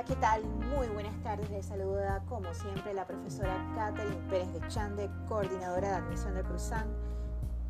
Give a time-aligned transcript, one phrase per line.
[0.00, 0.42] ¿qué tal?
[0.74, 1.48] Muy buenas tardes.
[1.50, 6.86] Les saluda como siempre la profesora Catherine Pérez de Chande, coordinadora de admisión de Cruzán.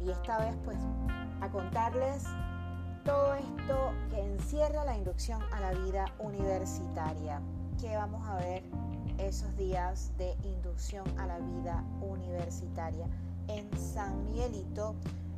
[0.01, 0.79] Y esta vez pues
[1.41, 2.25] a contarles
[3.05, 7.43] todo esto que encierra la inducción a la vida universitaria.
[7.81, 8.63] Que vamos a ver
[9.19, 13.07] esos días de inducción a la vida universitaria
[13.49, 14.95] en San Miguelito,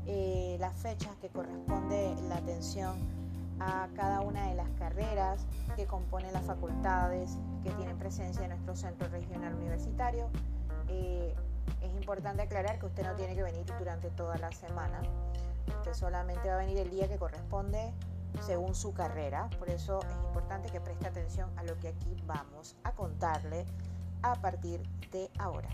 [0.07, 3.24] eh, las fechas que corresponde la atención
[3.61, 8.75] a cada una de las carreras que componen las facultades que tienen presencia en nuestro
[8.77, 10.29] centro regional universitario.
[10.89, 11.35] Eh,
[11.83, 15.01] es importante aclarar que usted no tiene que venir durante toda la semana.
[15.79, 17.93] Usted solamente va a venir el día que corresponde
[18.41, 19.49] según su carrera.
[19.59, 23.65] Por eso es importante que preste atención a lo que aquí vamos a contarle
[24.23, 25.69] a partir de ahora.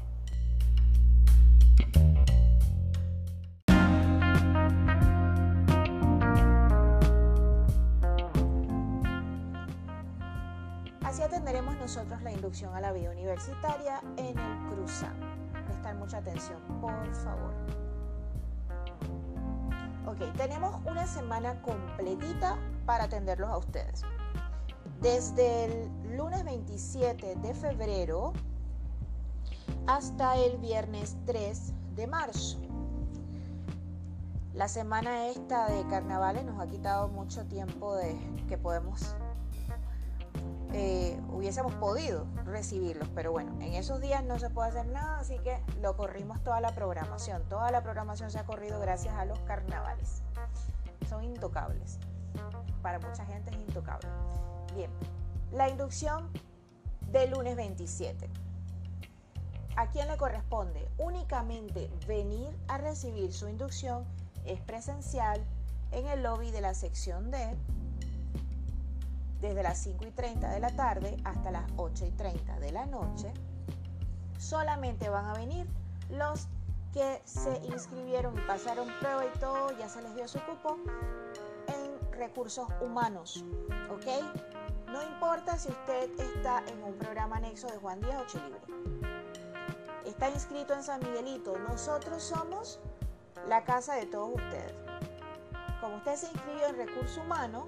[11.11, 15.13] Así atenderemos nosotros la inducción a la vida universitaria en el Cruzán.
[15.67, 17.53] Prestar mucha atención, por favor.
[20.07, 24.03] Ok, tenemos una semana completita para atenderlos a ustedes.
[25.01, 28.33] Desde el lunes 27 de febrero
[29.89, 32.61] hasta el viernes 3 de marzo.
[34.55, 38.17] La semana esta de carnavales nos ha quitado mucho tiempo de
[38.49, 39.17] que podemos
[40.73, 45.39] eh, hubiésemos podido recibirlos, pero bueno, en esos días no se puede hacer nada, así
[45.39, 47.43] que lo corrimos toda la programación.
[47.49, 50.23] Toda la programación se ha corrido gracias a los carnavales.
[51.09, 51.99] Son intocables.
[52.83, 54.09] Para mucha gente es intocable.
[54.75, 54.91] Bien,
[55.53, 56.31] la inducción
[57.11, 58.31] del lunes 27.
[59.77, 60.89] ¿A quién le corresponde?
[60.99, 64.05] Únicamente venir a recibir su inducción
[64.45, 65.45] es presencial
[65.91, 67.57] en el lobby de la sección D
[69.41, 72.87] desde las 5 y 30 de la tarde hasta las 8 y 30 de la
[72.87, 73.33] noche.
[74.39, 75.67] Solamente van a venir
[76.11, 76.49] los
[76.93, 80.77] que se inscribieron y pasaron prueba y todo, ya se les dio su cupo
[81.69, 83.45] en recursos humanos,
[83.91, 84.07] ¿ok?
[84.91, 88.61] No importa si usted está en un programa anexo de Juan Díaz o Chilibre.
[90.05, 91.57] Está inscrito en San Miguelito.
[91.59, 92.81] Nosotros somos
[93.47, 94.75] la casa de todos ustedes.
[95.81, 97.65] Como usted se inscribió en recursos humanos,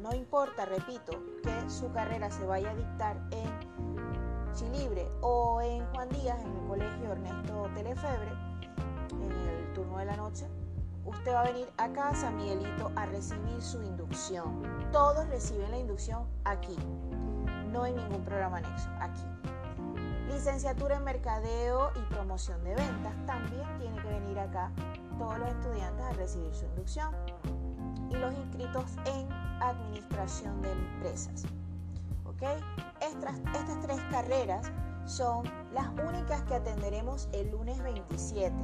[0.00, 1.12] no importa, repito,
[1.42, 6.68] que su carrera se vaya a dictar en Chilibre o en Juan Díaz, en el
[6.68, 8.30] colegio Ernesto Telefebre,
[9.12, 10.46] en el turno de la noche,
[11.04, 14.62] usted va a venir acá a San Miguelito a recibir su inducción.
[14.92, 16.76] Todos reciben la inducción aquí,
[17.72, 19.22] no hay ningún programa anexo, aquí.
[20.28, 24.72] Licenciatura en Mercadeo y Promoción de Ventas, también tiene que venir acá
[25.18, 27.14] todos los estudiantes a recibir su inducción.
[28.10, 29.28] Y los inscritos en
[29.62, 31.44] administración de empresas.
[32.24, 32.42] ¿Ok?
[33.00, 34.70] Estas, estas tres carreras
[35.06, 38.54] son las únicas que atenderemos el lunes 27.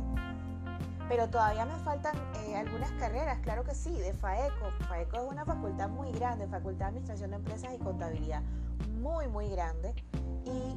[1.09, 2.15] Pero todavía me faltan
[2.47, 4.71] eh, algunas carreras, claro que sí, de FAECO.
[4.89, 8.43] FAECO es una facultad muy grande, Facultad de Administración de Empresas y Contabilidad,
[9.01, 9.95] muy, muy grande.
[10.45, 10.77] Y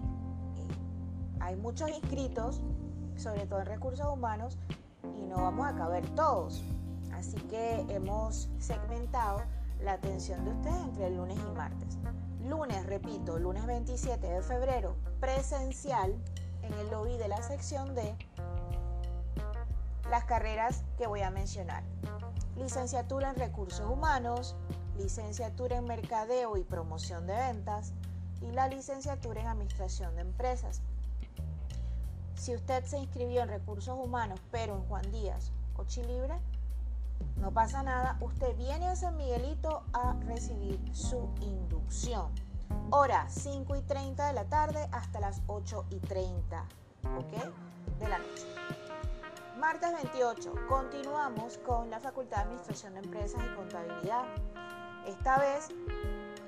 [1.39, 2.61] hay muchos inscritos,
[3.15, 4.57] sobre todo en recursos humanos,
[5.03, 6.63] y no vamos a caber todos.
[7.17, 9.41] Así que hemos segmentado
[9.81, 11.97] la atención de ustedes entre el lunes y martes.
[12.43, 16.13] Lunes, repito, lunes 27 de febrero, presencial
[16.61, 18.15] en el lobby de la sección de
[20.09, 21.83] las carreras que voy a mencionar.
[22.57, 24.55] Licenciatura en Recursos Humanos,
[24.97, 27.93] licenciatura en Mercadeo y Promoción de Ventas
[28.41, 30.81] y la licenciatura en Administración de Empresas.
[32.35, 36.35] Si usted se inscribió en Recursos Humanos pero en Juan Díaz o Chilibre,
[37.37, 42.31] no pasa nada, usted viene a San Miguelito a recibir su inducción.
[42.89, 46.65] Hora 5 y 30 de la tarde hasta las 8 y 30
[47.99, 48.47] de la noche.
[49.59, 54.25] Martes 28, continuamos con la Facultad de Administración de Empresas y Contabilidad.
[55.05, 55.69] Esta vez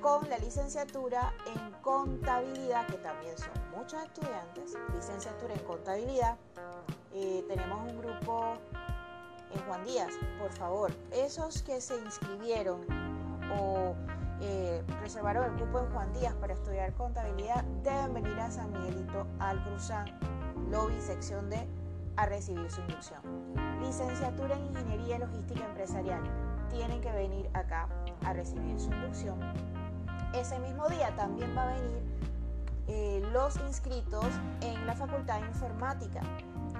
[0.02, 6.38] con la licenciatura en contabilidad, que también son muchos estudiantes, licenciatura en contabilidad.
[7.13, 8.54] Eh, tenemos un grupo
[9.54, 12.82] en Juan Díaz, por favor, esos que se inscribieron
[13.58, 13.96] o
[14.42, 19.26] eh, reservaron el cupo en Juan Díaz para estudiar contabilidad deben venir a San Miguelito
[19.40, 20.08] al Cruzán,
[20.70, 21.68] lobby, sección D,
[22.18, 23.22] a recibir su inducción.
[23.82, 26.24] Licenciatura en Ingeniería Logística Empresarial,
[26.70, 27.88] tienen que venir acá
[28.24, 29.40] a recibir su inducción.
[30.34, 32.04] Ese mismo día también va a venir
[32.88, 34.26] eh, los inscritos
[34.62, 36.22] en la Facultad de Informática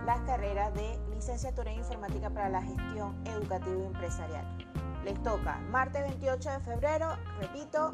[0.08, 4.58] las carreras de licenciatura en informática para la gestión educativa y empresarial.
[5.04, 7.10] Les toca martes 28 de febrero,
[7.42, 7.94] repito,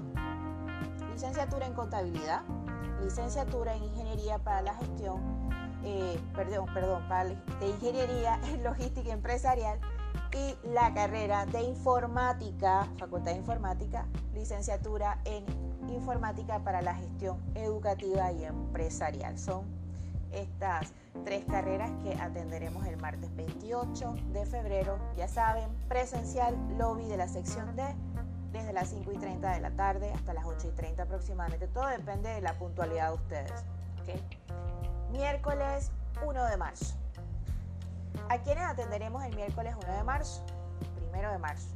[1.11, 2.43] licenciatura en contabilidad,
[3.01, 5.49] licenciatura en ingeniería para la gestión,
[5.83, 9.79] eh, perdón, perdón, para, de ingeniería en logística empresarial
[10.33, 14.05] y la carrera de informática, facultad de informática,
[14.35, 15.45] licenciatura en
[15.89, 19.39] informática para la gestión educativa y empresarial.
[19.39, 19.82] Son
[20.33, 20.93] estas
[21.23, 24.97] tres carreras que atenderemos el martes 28 de febrero.
[25.15, 27.83] Ya saben, presencial, lobby de la sección D,
[28.51, 31.67] desde las 5 y 30 de la tarde hasta las 8 y 30 aproximadamente.
[31.67, 33.63] Todo depende de la puntualidad de ustedes.
[35.11, 35.91] Miércoles
[36.25, 36.95] 1 de marzo.
[38.29, 40.43] ¿A quiénes atenderemos el miércoles 1 de marzo?
[40.95, 41.69] Primero de marzo.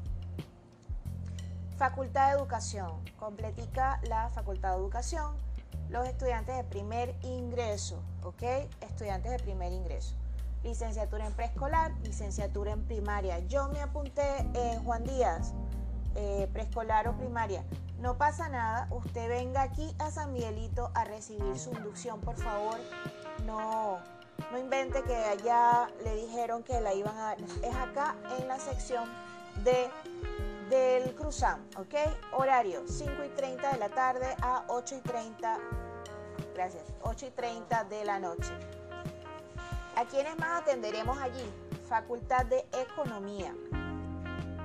[1.77, 2.92] Facultad de Educación.
[3.18, 5.47] Completica la Facultad de Educación.
[5.90, 8.44] Los estudiantes de primer ingreso, ¿ok?
[8.81, 10.16] Estudiantes de primer ingreso.
[10.64, 13.40] Licenciatura en preescolar, licenciatura en primaria.
[13.48, 15.54] Yo me apunté en Juan Díaz,
[16.16, 17.64] eh, preescolar o primaria.
[18.00, 22.78] No pasa nada, usted venga aquí a San Miguelito a recibir su inducción, por favor.
[23.46, 24.00] No,
[24.52, 27.34] no invente que allá le dijeron que la iban a.
[27.34, 29.10] Es acá en la sección
[29.63, 29.90] de
[30.69, 31.96] del Cruzam, ¿ok?
[32.34, 35.58] Horario 5 y 30 de la tarde a 8 y 30,
[36.54, 38.52] gracias, 8 y 30 de la noche.
[39.96, 41.52] ¿A quiénes más atenderemos allí?
[41.88, 43.56] Facultad de Economía,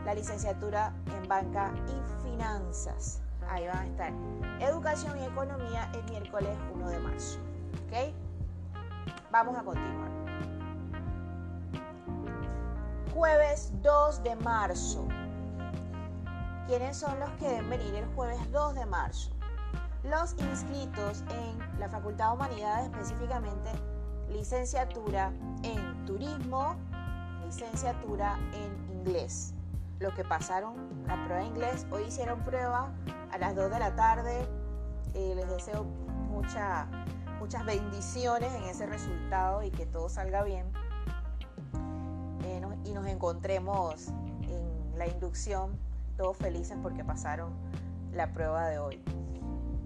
[0.04, 3.20] la licenciatura en Banca y Finanzas.
[3.48, 4.12] Ahí van a estar.
[4.60, 7.38] Educación y Economía el miércoles 1 de marzo,
[7.86, 8.14] ¿ok?
[9.30, 10.10] Vamos a continuar.
[13.14, 15.06] Jueves 2 de marzo.
[16.66, 19.30] ¿Quiénes son los que deben venir el jueves 2 de marzo?
[20.04, 23.70] Los inscritos en la Facultad de Humanidades, específicamente
[24.28, 25.32] licenciatura
[25.64, 26.76] en turismo,
[27.44, 29.54] licenciatura en inglés.
[29.98, 32.92] Los que pasaron la prueba de inglés, hoy hicieron prueba
[33.32, 34.48] a las 2 de la tarde.
[35.14, 36.88] Eh, les deseo mucha
[37.42, 40.64] muchas bendiciones en ese resultado y que todo salga bien.
[42.44, 44.08] Eh, y nos encontremos
[44.42, 45.76] en la inducción
[46.16, 47.52] todos felices porque pasaron
[48.12, 49.02] la prueba de hoy.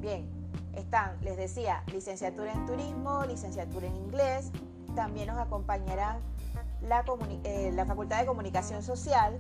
[0.01, 0.29] Bien,
[0.75, 4.51] están, les decía, licenciatura en turismo, licenciatura en inglés,
[4.95, 6.19] también nos acompañará
[6.83, 7.05] la,
[7.45, 9.39] eh, la Facultad de Comunicación Social,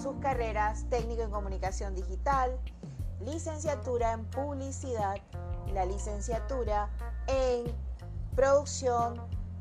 [0.00, 2.58] sus carreras técnico en comunicación digital,
[3.20, 5.16] licenciatura en publicidad,
[5.72, 6.88] la licenciatura
[7.26, 7.64] en
[8.34, 9.20] producción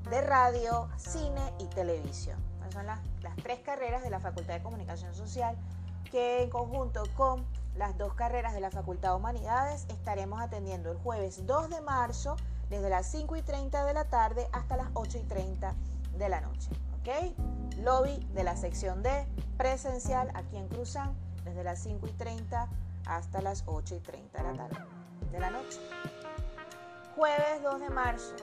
[0.10, 2.38] de radio, cine y televisión.
[2.60, 5.56] Esas son las, las tres carreras de la Facultad de Comunicación Social
[6.14, 7.44] que en conjunto con
[7.76, 12.36] las dos carreras de la Facultad de Humanidades estaremos atendiendo el jueves 2 de marzo
[12.70, 15.74] desde las 5 y 30 de la tarde hasta las 8 y 30
[16.20, 16.70] de la noche.
[17.00, 17.80] ¿Ok?
[17.80, 19.26] Lobby de la sección D,
[19.58, 21.16] presencial aquí en Cruzán,
[21.46, 22.70] desde las 5 y 30
[23.08, 24.86] hasta las 8 y 30 de la tarde
[25.32, 25.80] de la noche.
[27.16, 28.36] Jueves 2 de marzo.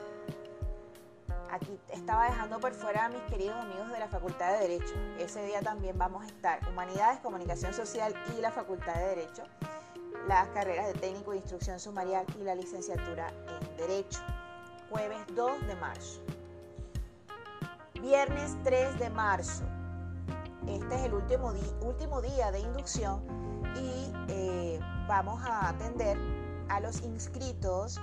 [1.53, 4.95] Aquí estaba dejando por fuera a mis queridos amigos de la Facultad de Derecho.
[5.19, 9.43] Ese día también vamos a estar Humanidades, Comunicación Social y la Facultad de Derecho.
[10.29, 14.21] Las carreras de técnico de instrucción sumarial y la licenciatura en Derecho.
[14.91, 16.21] Jueves 2 de marzo.
[18.01, 19.65] Viernes 3 de marzo.
[20.69, 21.53] Este es el último,
[21.83, 23.25] último día de inducción
[23.75, 26.17] y eh, vamos a atender
[26.69, 28.01] a los inscritos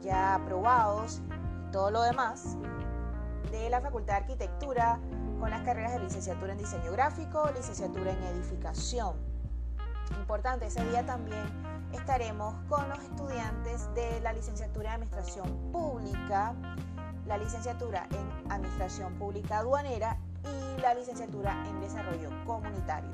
[0.00, 1.20] ya aprobados
[1.72, 2.56] todo lo demás
[3.50, 4.98] de la Facultad de Arquitectura
[5.38, 9.16] con las carreras de licenciatura en diseño gráfico, licenciatura en edificación.
[10.18, 11.44] Importante, ese día también
[11.92, 16.54] estaremos con los estudiantes de la licenciatura en administración pública,
[17.26, 23.10] la licenciatura en administración pública aduanera y la licenciatura en desarrollo comunitario.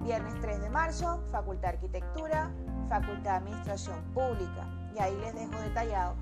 [0.00, 2.50] Viernes 3 de marzo, Facultad de Arquitectura,
[2.88, 4.66] Facultad de Administración Pública.
[4.94, 6.14] Y ahí les dejo detallado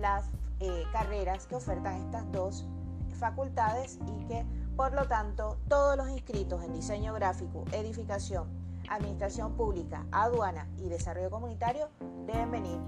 [0.00, 0.30] las
[0.62, 2.64] eh, carreras que ofertan estas dos
[3.18, 8.48] facultades y que por lo tanto todos los inscritos en diseño gráfico, edificación,
[8.88, 11.88] administración pública, aduana y desarrollo comunitario
[12.26, 12.78] deben venir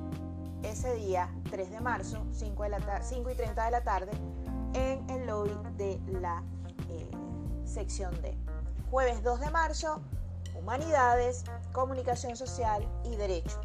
[0.62, 4.12] ese día 3 de marzo, 5, de la 5 y 30 de la tarde,
[4.74, 6.44] en el lobby de la
[6.90, 7.10] eh,
[7.64, 8.38] sección D.
[8.88, 10.00] Jueves 2 de marzo,
[10.56, 13.60] Humanidades, Comunicación Social y Derecho.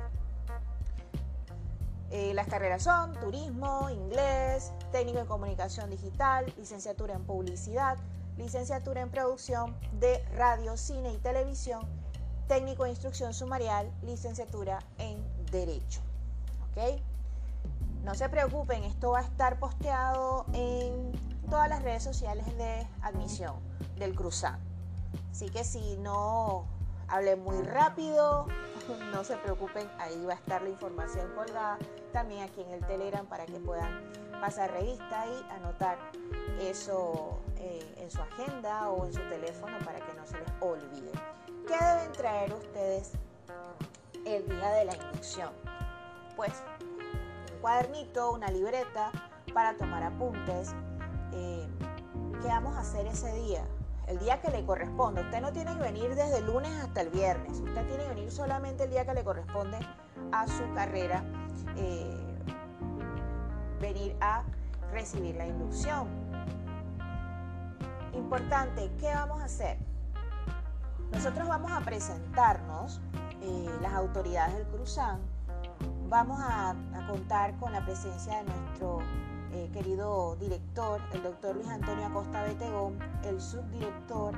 [2.12, 7.98] Eh, las carreras son turismo, inglés, técnico en comunicación digital, licenciatura en publicidad,
[8.38, 11.82] licenciatura en producción de radio, cine y televisión,
[12.48, 16.02] técnico en instrucción sumarial, licenciatura en derecho.
[16.72, 17.00] ¿Ok?
[18.04, 21.12] No se preocupen, esto va a estar posteado en
[21.50, 23.56] todas las redes sociales de admisión
[23.98, 24.60] del Cruzán.
[25.32, 26.66] Así que si no
[27.08, 28.48] hablé muy rápido
[29.12, 31.78] no se preocupen, ahí va a estar la información colgada,
[32.12, 35.98] también aquí en el Telegram para que puedan pasar revista y anotar
[36.60, 41.12] eso eh, en su agenda o en su teléfono para que no se les olvide.
[41.68, 43.12] ¿Qué deben traer ustedes
[44.26, 45.52] el día de la inducción?
[46.36, 46.64] Pues
[47.54, 49.12] un cuadernito, una libreta
[49.54, 50.74] para tomar apuntes.
[51.34, 51.68] Eh,
[52.42, 53.66] ¿Qué vamos a hacer ese día?
[54.10, 55.22] El día que le corresponde.
[55.22, 57.60] Usted no tiene que venir desde el lunes hasta el viernes.
[57.60, 59.78] Usted tiene que venir solamente el día que le corresponde
[60.32, 61.24] a su carrera,
[61.78, 62.42] eh,
[63.80, 64.44] venir a
[64.92, 66.08] recibir la inducción.
[68.14, 69.78] Importante, ¿qué vamos a hacer?
[71.12, 73.02] Nosotros vamos a presentarnos,
[73.42, 75.20] eh, las autoridades del Cruzán,
[76.10, 76.76] vamos a
[77.08, 79.00] contar con la presencia de nuestro
[79.54, 84.34] eh, querido director, el doctor Luis Antonio Acosta Betegón, el subdirector,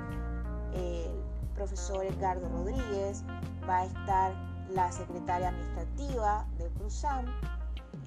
[0.74, 1.12] el
[1.56, 3.24] profesor Edgardo Rodríguez,
[3.68, 4.34] va a estar
[4.74, 7.26] la secretaria administrativa del Cruzam,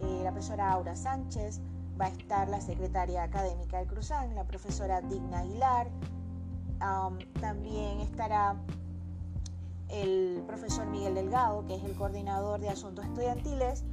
[0.01, 1.61] eh, la profesora Aura Sánchez,
[2.01, 5.89] va a estar la secretaria académica del Cruzam, la profesora Digna Aguilar,
[7.41, 8.57] también estará
[9.89, 13.85] el profesor Miguel Delgado, que es el coordinador de asuntos estudiantiles,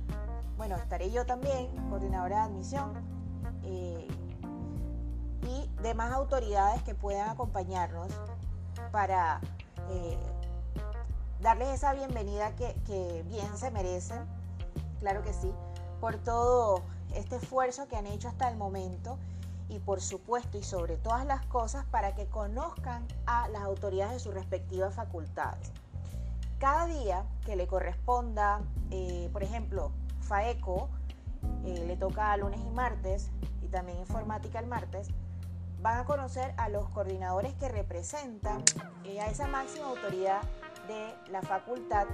[0.61, 2.93] bueno, estaré yo también, coordinadora de admisión,
[3.63, 4.07] eh,
[5.41, 8.09] y demás autoridades que puedan acompañarnos
[8.91, 9.41] para
[9.89, 10.19] eh,
[11.39, 14.19] darles esa bienvenida que, bien se merecen,
[14.99, 15.51] claro que sí,
[15.99, 16.83] por todo
[17.15, 19.17] este esfuerzo que han hecho hasta el momento
[19.67, 24.19] y por supuesto y sobre todas las cosas para que conozcan a las autoridades de
[24.19, 25.71] sus respectivas facultades.
[26.59, 29.91] Cada día que le corresponda, eh, por ejemplo,
[30.31, 30.87] FAECO
[31.65, 35.09] eh, le toca lunes y martes y también informática el martes,
[35.81, 38.63] van a conocer a los coordinadores que representan
[39.03, 40.41] eh, a esa máxima autoridad
[40.87, 42.07] de la facultad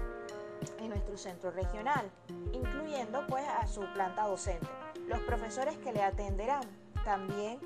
[0.80, 2.10] en nuestro centro regional,
[2.54, 4.68] incluyendo pues a su planta docente.
[5.08, 6.64] Los profesores que le atenderán
[7.06, 7.60] también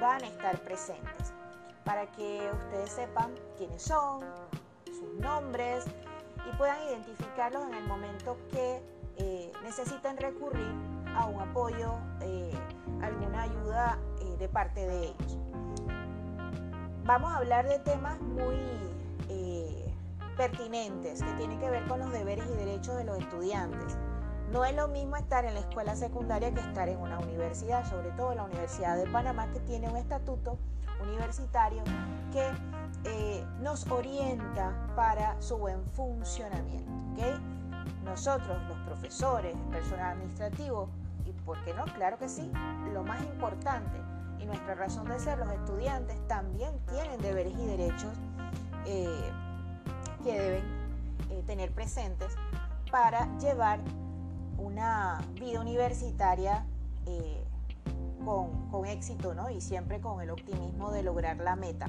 [0.00, 1.34] van a estar presentes
[1.84, 4.24] para que ustedes sepan quiénes son,
[4.86, 5.84] sus nombres
[6.50, 8.80] y puedan identificarlos en el momento que
[9.18, 10.72] eh, necesitan recurrir
[11.16, 12.52] a un apoyo, eh,
[13.02, 15.38] alguna ayuda eh, de parte de ellos.
[17.04, 18.56] Vamos a hablar de temas muy
[20.36, 23.98] pertinentes que tienen que ver con los deberes y derechos de los estudiantes.
[24.52, 28.10] No es lo mismo estar en la escuela secundaria que estar en una universidad, sobre
[28.12, 30.56] todo la Universidad de Panamá, que tiene un estatuto
[31.02, 31.82] universitario
[32.32, 36.92] que nos orienta para su buen funcionamiento.
[37.14, 37.57] ¿okay?
[38.08, 40.88] Nosotros, los profesores, el personal administrativo,
[41.26, 42.50] y por qué no, claro que sí,
[42.92, 43.98] lo más importante
[44.40, 48.12] y nuestra razón de ser, los estudiantes también tienen deberes y derechos
[48.86, 49.30] eh,
[50.22, 50.64] que deben
[51.30, 52.34] eh, tener presentes
[52.90, 53.80] para llevar
[54.56, 56.64] una vida universitaria
[57.06, 57.44] eh,
[58.24, 59.50] con, éxito ¿no?
[59.50, 61.88] y siempre con el optimismo de lograr la meta.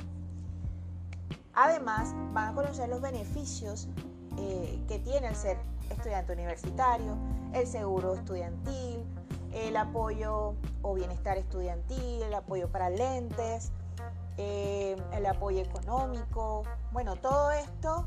[1.53, 3.88] Además, van a conocer los beneficios
[4.88, 5.57] que tiene el ser
[5.89, 7.17] estudiante universitario,
[7.53, 9.05] el seguro estudiantil,
[9.53, 13.72] el apoyo o bienestar estudiantil, el apoyo para lentes,
[14.38, 16.63] eh, el apoyo económico.
[16.91, 18.05] Bueno, todo esto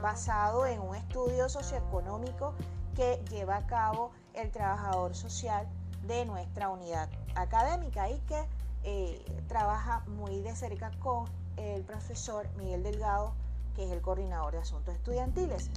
[0.00, 2.54] basado en un estudio socioeconómico
[2.94, 5.68] que lleva a cabo el trabajador social
[6.06, 8.46] de nuestra unidad académica y que
[8.84, 13.34] eh, trabaja muy de cerca con el profesor Miguel Delgado,
[13.74, 15.70] que es el coordinador de asuntos estudiantiles.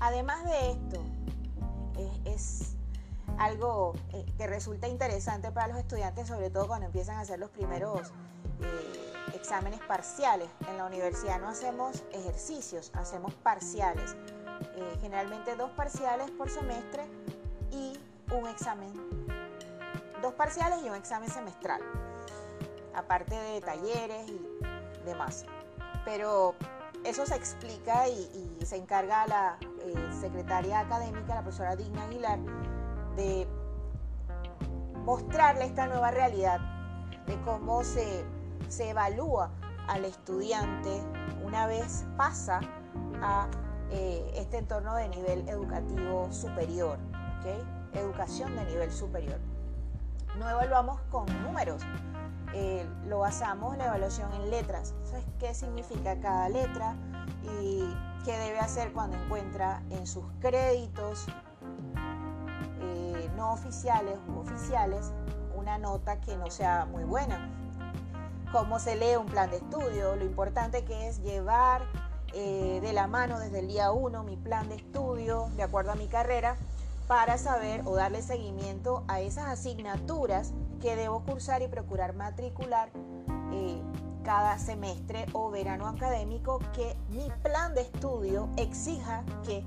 [0.00, 1.02] Además de esto,
[2.24, 2.76] es,
[3.38, 7.50] algo eh, que resulta interesante para los estudiantes, sobre todo cuando empiezan a hacer los
[7.50, 8.08] primeros
[8.62, 10.48] eh, exámenes parciales.
[10.68, 14.16] En la universidad no hacemos ejercicios, hacemos parciales.
[14.76, 17.04] Eh, generalmente dos parciales por semestre
[17.70, 17.98] y
[18.32, 18.92] un examen.
[20.22, 21.82] Dos parciales y un examen semestral.
[22.94, 24.40] Aparte de talleres y
[25.04, 25.44] demás.
[26.06, 26.54] Pero
[27.04, 32.40] eso se explica y, se encarga la eh, secretaria académica, la profesora Digna Aguilar,
[33.14, 33.46] de
[35.04, 36.58] mostrarle esta nueva realidad,
[37.26, 38.24] de cómo se,
[38.80, 39.52] evalúa
[39.86, 41.00] al estudiante
[41.44, 42.60] una vez pasa
[43.22, 43.48] a
[43.92, 46.98] eh, este entorno de nivel educativo superior,
[47.92, 49.38] educación de nivel superior.
[50.38, 51.82] No evaluamos con números,
[52.54, 54.94] eh, lo basamos la evaluación en letras.
[55.38, 56.96] ¿Qué significa cada letra
[57.62, 61.26] y qué debe hacer cuando encuentra en sus créditos
[62.80, 65.12] eh, no oficiales u oficiales
[65.56, 67.50] una nota que no sea muy buena?
[68.52, 70.16] ¿Cómo se lee un plan de estudio?
[70.16, 71.82] Lo importante que es llevar
[72.32, 75.94] eh, de la mano desde el día 1 mi plan de estudio de acuerdo a
[75.94, 76.56] mi carrera
[77.06, 82.90] para saber o darle seguimiento a esas asignaturas que debo cursar y procurar matricular
[83.52, 83.80] eh,
[84.24, 89.64] cada semestre o verano académico que mi plan de estudio exija que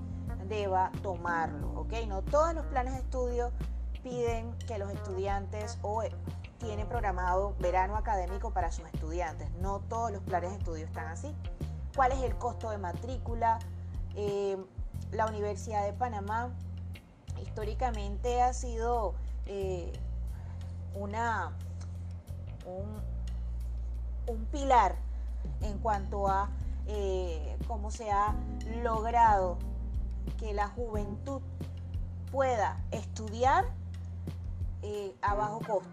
[0.47, 1.93] deba tomarlo, ¿ok?
[2.07, 3.51] No todos los planes de estudio
[4.03, 6.11] piden que los estudiantes o eh,
[6.57, 9.49] tienen programado verano académico para sus estudiantes.
[9.61, 11.33] No todos los planes de estudio están así.
[11.95, 13.59] ¿Cuál es el costo de matrícula?
[14.15, 14.57] Eh,
[15.11, 16.51] la Universidad de Panamá
[17.41, 19.15] históricamente ha sido
[20.95, 21.51] una,
[22.65, 24.95] un, pilar
[25.61, 26.49] en cuanto a
[27.67, 28.35] cómo se ha
[28.81, 29.57] logrado
[30.39, 31.41] que la juventud
[32.31, 33.65] pueda estudiar
[34.81, 35.89] eh, a bajo costo.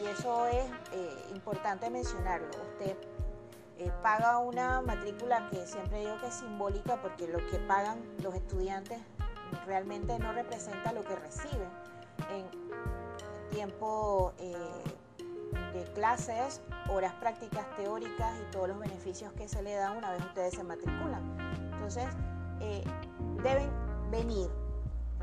[0.00, 2.48] Y eso es eh, importante mencionarlo.
[2.48, 2.96] Usted
[3.78, 8.34] eh, paga una matrícula que siempre digo que es simbólica porque lo que pagan los
[8.34, 8.98] estudiantes
[9.66, 11.68] realmente no representa lo que reciben
[12.30, 13.03] en
[13.54, 20.10] tiempo de clases, horas prácticas teóricas y todos los beneficios que se le dan una
[20.10, 21.22] vez ustedes se matriculan.
[21.72, 22.06] Entonces,
[23.42, 23.70] deben
[24.10, 24.50] venir.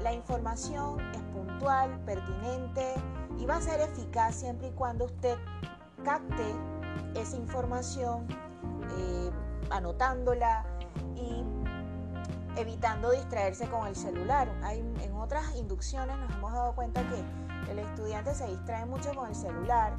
[0.01, 2.95] La información es puntual, pertinente
[3.37, 5.37] y va a ser eficaz siempre y cuando usted
[6.03, 6.55] capte
[7.15, 8.27] esa información,
[8.97, 9.31] eh,
[9.69, 10.65] anotándola
[11.15, 11.43] y
[12.59, 14.51] evitando distraerse con el celular.
[14.63, 19.29] Hay, en otras inducciones nos hemos dado cuenta que el estudiante se distrae mucho con
[19.29, 19.93] el celular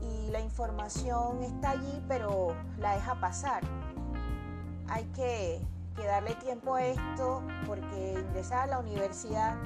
[0.00, 3.62] y la información está allí pero la deja pasar.
[4.88, 5.60] Hay que
[5.96, 9.56] darle tiempo a esto porque ingresar a la universidad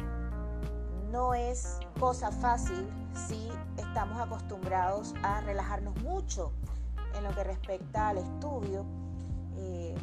[1.11, 6.53] no es cosa fácil si estamos acostumbrados a relajarnos mucho
[7.17, 8.85] en lo que respecta al estudio.
[9.57, 9.95] Eh,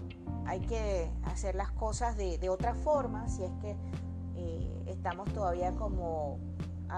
[0.45, 3.75] hay que hacer las cosas de, otra forma si es que
[4.35, 6.39] eh, estamos todavía como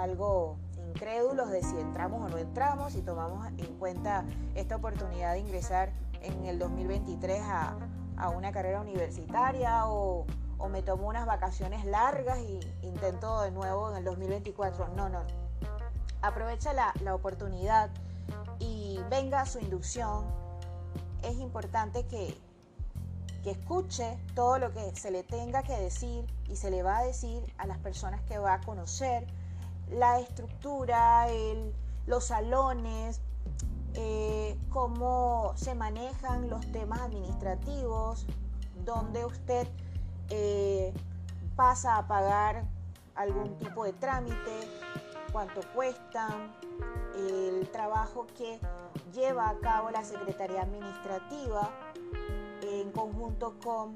[0.02, 0.58] algo
[0.90, 5.92] incrédulos de si entramos o no entramos, y tomamos en cuenta esta oportunidad de ingresar
[6.22, 7.78] en el 2023 a,
[8.18, 10.26] a una carrera universitaria o,
[10.70, 14.90] me tomo unas vacaciones largas y intento de nuevo en el 2024.
[14.96, 15.22] No, no.
[16.22, 17.90] Aprovecha la, oportunidad
[18.60, 20.26] y venga a su inducción.
[21.24, 22.36] Es importante que,
[23.44, 27.04] que escuche todo lo que se le tenga que decir y se le va a
[27.04, 29.28] decir a las personas que va a conocer,
[29.92, 31.28] la estructura,
[32.06, 33.22] los salones,
[33.94, 38.26] eh, cómo se manejan los temas administrativos,
[38.86, 39.68] donde usted
[40.30, 40.94] eh,
[41.56, 42.66] pasa a pagar
[43.16, 44.68] algún tipo de trámite,
[45.32, 46.54] cuánto cuestan,
[47.16, 48.60] el trabajo que
[49.14, 51.72] lleva a cabo la Secretaría Administrativa
[52.62, 53.96] en conjunto con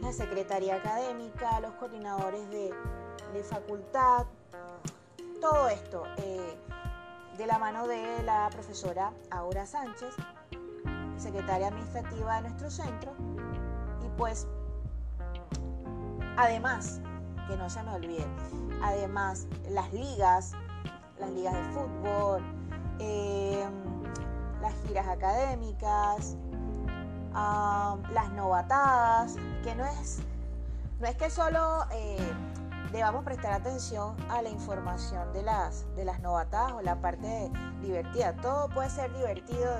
[0.00, 2.72] la Secretaría Académica, los coordinadores de,
[3.44, 4.26] facultad,
[5.40, 6.04] todo esto.
[6.18, 6.58] Eh,
[7.36, 10.14] de la mano de la profesora Aura Sánchez,
[11.16, 13.12] secretaria administrativa de nuestro centro.
[14.04, 14.46] Y pues,
[16.36, 17.00] además,
[17.48, 18.26] que no se me olvide,
[18.82, 20.52] además las ligas,
[21.18, 22.42] las ligas de fútbol,
[22.98, 24.02] em,
[24.60, 26.36] las giras académicas,
[27.32, 30.20] las novatadas, que no es,
[31.00, 31.86] no es que solo...
[31.92, 32.49] Eh,
[32.92, 37.50] debamos prestar atención a la información de las, de las novatadas o la parte
[37.80, 38.34] divertida.
[38.36, 39.70] Todo puede ser divertido,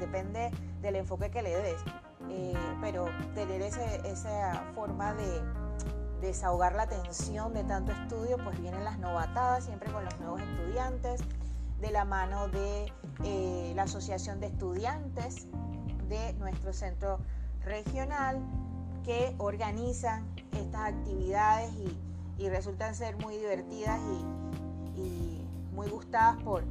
[0.00, 1.80] depende del enfoque que le des,
[2.30, 5.42] eh, pero tener esa forma de
[6.20, 11.20] desahogar la tensión de tanto estudio, pues vienen las novatadas, siempre con los nuevos estudiantes,
[11.80, 12.92] de la mano de
[13.24, 15.46] eh, la Asociación de Estudiantes
[16.08, 17.20] de nuestro centro
[17.62, 18.40] regional
[19.04, 22.07] que organizan estas actividades y
[22.38, 24.48] y resultan ser muy divertidas y,
[25.72, 26.64] muy gustadas por,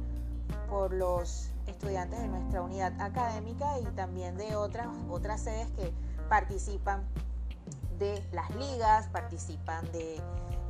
[0.68, 5.94] por los estudiantes de nuestra unidad académica y también de otras, otras sedes que
[6.28, 7.02] participan
[7.98, 10.20] de las ligas, participan de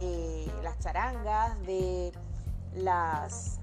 [0.01, 2.13] eh, las charangas, de
[2.77, 3.59] las,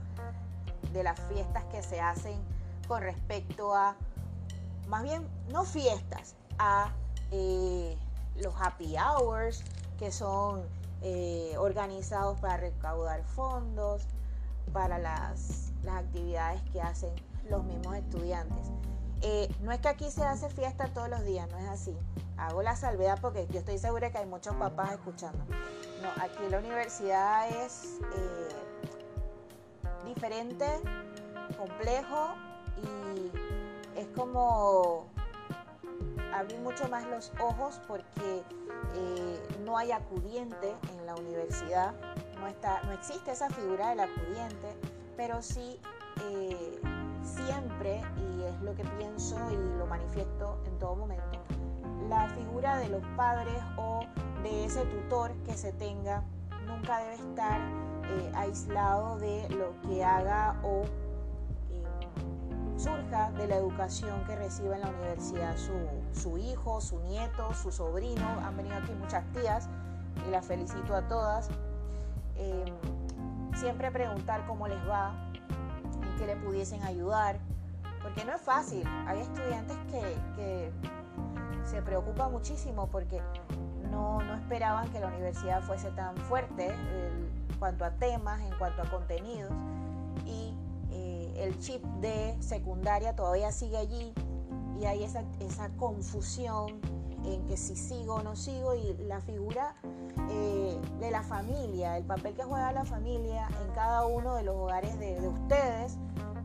[0.91, 2.37] de las fiestas que se hacen
[2.87, 3.95] con respecto a,
[4.87, 6.91] más bien, no fiestas, a
[7.31, 7.97] eh,
[8.35, 9.63] los happy hours,
[9.97, 10.63] que son
[11.01, 14.07] eh, organizados para recaudar fondos,
[14.73, 17.11] para las, actividades que hacen
[17.47, 18.71] los mismos estudiantes.
[19.21, 21.95] Eh, no es que aquí se hace fiesta todos los días, no es así.
[22.37, 25.45] Hago la salvedad porque yo estoy segura que hay muchos papás escuchando.
[26.01, 28.49] No, aquí la universidad es eh,
[30.07, 30.65] diferente,
[31.55, 32.33] complejo
[32.81, 35.07] y es como
[36.39, 38.43] abrir mucho más los ojos porque
[38.95, 41.93] eh, no hay acudiente en la universidad,
[42.39, 44.75] no, está, no existe esa figura del acudiente,
[45.15, 45.79] pero sí
[46.29, 46.79] eh,
[47.23, 51.23] siempre, y es lo que pienso y lo manifiesto en todo momento,
[52.09, 54.01] la figura de los padres o
[54.43, 56.23] de ese tutor que se tenga
[56.67, 60.83] nunca debe estar eh, aislado de lo que haga o
[62.85, 65.55] surja de la educación que reciba en la universidad
[66.13, 68.27] su, hijo, su nieto, su sobrino.
[68.43, 69.67] Han venido aquí muchas tías
[70.27, 71.49] y las felicito a todas.
[72.35, 72.75] Em,
[73.55, 75.15] siempre preguntar cómo les va,
[76.03, 77.39] en qué le pudiesen ayudar,
[78.03, 78.87] porque no es fácil.
[79.07, 80.71] Hay estudiantes que,
[81.65, 83.19] se preocupan muchísimo porque
[83.89, 88.85] no, esperaban que la universidad fuese tan fuerte en cuanto a temas, en cuanto a
[88.85, 89.51] contenidos.
[90.27, 90.54] Y
[91.35, 94.13] el chip de secundaria todavía sigue allí
[94.79, 95.23] y hay esa,
[95.77, 96.79] confusión
[97.23, 99.75] en que si sigo o no sigo y la figura
[100.29, 104.55] eh, de la familia, el papel que juega la familia en cada uno de los
[104.55, 105.97] hogares de, ustedes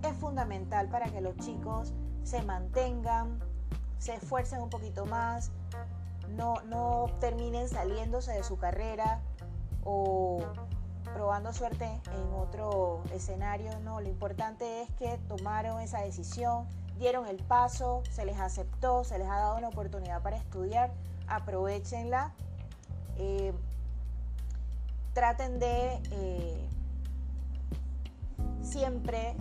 [0.02, 3.40] es fundamental para que los chicos se mantengan,
[3.98, 5.50] se esfuercen un poquito más,
[6.36, 9.20] no, no terminen saliéndose de su carrera
[9.84, 10.38] o
[11.12, 16.66] probando suerte en otro escenario, no, lo importante es que tomaron esa decisión,
[16.98, 20.92] dieron el paso, se les aceptó, se les ha dado una oportunidad para estudiar,
[21.26, 22.32] aprovechenla,
[23.16, 23.52] eh,
[25.12, 26.68] traten de eh,
[28.62, 29.34] siempre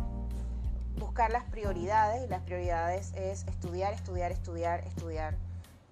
[0.98, 5.36] buscar las prioridades, las prioridades es estudiar, estudiar, estudiar, estudiar.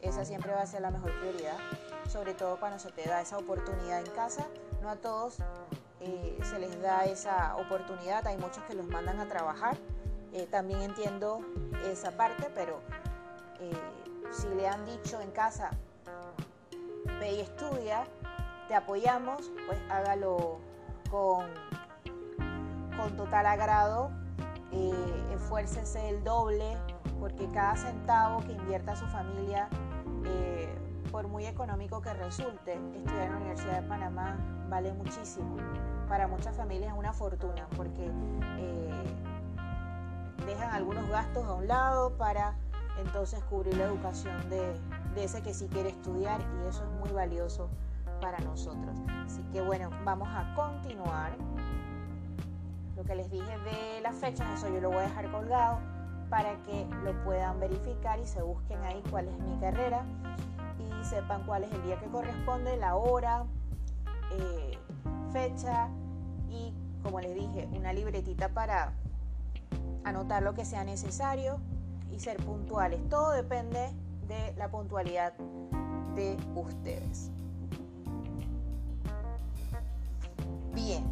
[0.02, 1.58] Esa siempre va a ser la mejor prioridad,
[2.08, 4.46] sobre todo cuando se te da esa oportunidad en casa
[4.82, 5.38] no a todos
[6.00, 9.78] eh, se les da esa oportunidad, hay muchos que los mandan a trabajar.
[10.34, 11.40] Eh, también entiendo
[11.86, 12.80] esa parte, pero
[13.60, 13.74] eh,
[14.32, 15.72] si le han dicho en casa,
[17.20, 18.04] ve y estudia,
[18.68, 20.60] te apoyamos, pues hágalo
[21.10, 21.46] con,
[22.98, 24.12] con total agrado,
[25.34, 26.78] esfuércese el doble,
[27.20, 29.70] porque cada centavo que invierta su familia,
[31.12, 34.38] por muy económico que resulte, estudiar en la Universidad de Panamá
[34.70, 35.58] vale muchísimo.
[36.08, 38.12] Para muchas familias es una fortuna porque
[38.58, 39.04] eh,
[40.46, 42.56] dejan algunos gastos a un lado para
[43.00, 44.74] entonces cubrir la educación de,
[45.16, 47.70] de ese que sí quiere estudiar y eso es muy valioso
[48.22, 48.98] para nosotros.
[49.26, 51.32] Así que bueno, vamos a continuar.
[52.96, 55.80] Lo que les dije de las fechas, eso yo lo voy a dejar colgado
[56.30, 60.04] para que lo puedan verificar y se busquen ahí cuál es mi carrera
[60.80, 63.46] y sepan cuál es el día que corresponde, la hora,
[64.32, 64.78] eh,
[65.32, 65.90] fecha
[66.50, 68.94] y, como les dije, una libretita para
[70.04, 71.60] anotar lo que sea necesario
[72.12, 73.08] y ser puntuales.
[73.10, 73.92] Todo depende
[74.28, 75.34] de la puntualidad
[76.16, 77.32] de ustedes.
[80.74, 81.04] Bien,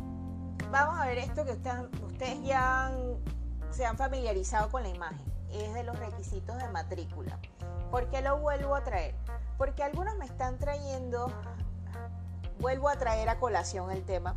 [0.71, 2.91] vamos a ver esto que ustedes ya
[3.71, 5.25] se han familiarizado con la imagen.
[5.51, 7.38] Es de los requisitos de matrícula.
[7.91, 9.15] ¿Por qué lo vuelvo a traer?
[9.57, 11.31] Porque algunos me están trayendo
[12.59, 14.35] vuelvo a traer a colación el tema.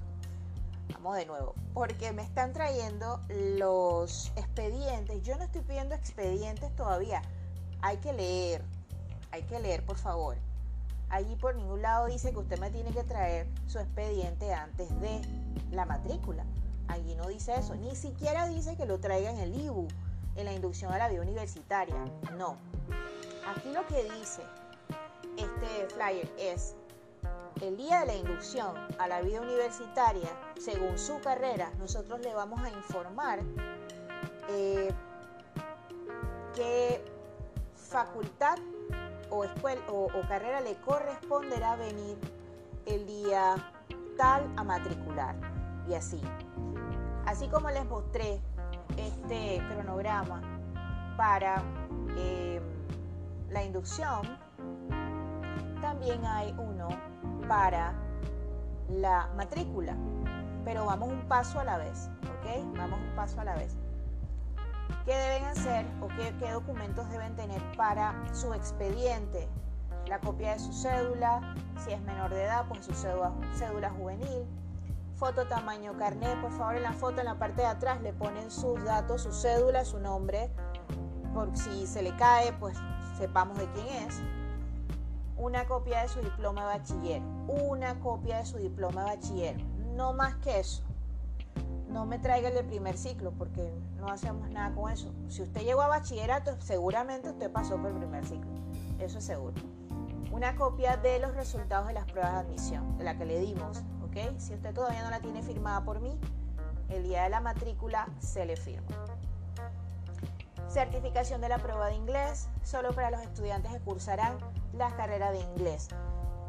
[0.92, 5.22] Vamos de nuevo, porque me están trayendo los expedientes.
[5.22, 7.22] Yo no estoy pidiendo expedientes todavía.
[7.83, 8.62] Hay que leer,
[9.31, 10.37] hay que leer, por favor.
[11.11, 15.20] Allí por ningún lado dice que usted me tiene que traer su expediente antes de
[15.70, 16.44] la matrícula.
[16.88, 17.74] Allí no dice eso.
[17.76, 19.88] Ni siquiera dice que lo traiga en el IBU,
[20.37, 21.96] en la inducción a la vida universitaria.
[22.37, 22.57] No.
[23.46, 24.42] Aquí lo que dice
[25.38, 26.74] este flyer es
[27.61, 30.29] el día de la inducción a la vida universitaria,
[30.61, 33.40] según su carrera, nosotros le vamos a informar
[34.48, 34.88] eh,
[36.55, 37.05] qué
[37.74, 38.59] facultad
[39.31, 42.16] o, escuela, o, carrera le corresponderá venir
[42.87, 43.57] el día
[44.16, 45.37] tal a matricular
[45.88, 46.20] y así.
[47.27, 48.40] Así como les mostré
[48.96, 50.40] este cronograma
[51.16, 51.62] para
[52.16, 52.61] eh,
[53.51, 54.47] la inducción,
[55.98, 56.88] también hay uno
[57.48, 57.92] para
[58.88, 59.96] la matrícula,
[60.64, 62.76] pero vamos un paso a la vez, ¿ok?
[62.76, 63.76] Vamos un paso a la vez.
[65.04, 69.48] ¿Qué deben hacer o qué, documentos deben tener para su expediente?
[70.06, 74.46] La copia de su cédula, si es menor de edad, pues su cédula, cédula juvenil,
[75.16, 78.52] foto tamaño carnet, por favor en la foto en la parte de atrás le ponen
[78.52, 80.48] sus datos, su cédula, su nombre,
[81.34, 82.78] por si se le cae, pues
[83.18, 84.22] sepamos de quién es
[85.38, 90.12] una copia de su diploma de bachiller, una copia de su diploma de bachiller, no
[90.12, 90.83] más que eso.
[91.88, 95.12] No me traiga el de primer ciclo porque no hacemos nada con eso.
[95.29, 98.51] Si usted llegó a bachillerato, seguramente usted pasó por el primer ciclo.
[98.98, 99.55] eso es seguro.
[100.31, 103.79] Una copia de los resultados de las pruebas de admisión, de la que le dimos,
[104.05, 104.38] ¿ok?
[104.38, 106.18] Si usted todavía no la tiene firmada por mí,
[106.90, 108.87] el día de la matrícula se le firma.
[110.68, 114.37] Certificación de la prueba de inglés, solo para los estudiantes que cursarán
[114.74, 115.88] la carrera de inglés.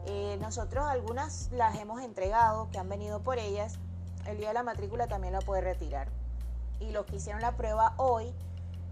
[0.08, 3.80] Eh, nosotros algunas las hemos entregado, que han venido por ellas.
[4.26, 6.10] El día de la matrícula también la puede retirar.
[6.82, 8.34] Y los que hicieron la prueba hoy,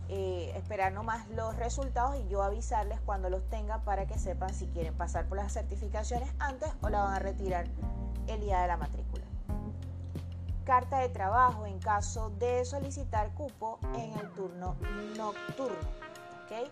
[0.08, 4.68] eh, esperar nomás los resultados y yo avisarles cuando los tenga para que sepan si
[4.68, 7.68] quieren pasar por las certificaciones antes o la van a retirar
[8.28, 9.27] el día de la matrícula.
[10.68, 14.76] Carta de trabajo en caso de solicitar cupo en el turno
[15.16, 15.78] nocturno.
[16.44, 16.70] ¿Ok?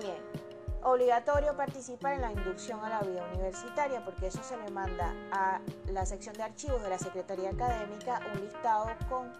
[0.00, 0.46] Bien
[0.86, 5.60] obligatorio participar en la inducción a la vida universitaria, porque eso se le manda a
[5.90, 9.32] la sección de archivos de la Secretaría Académica un listado con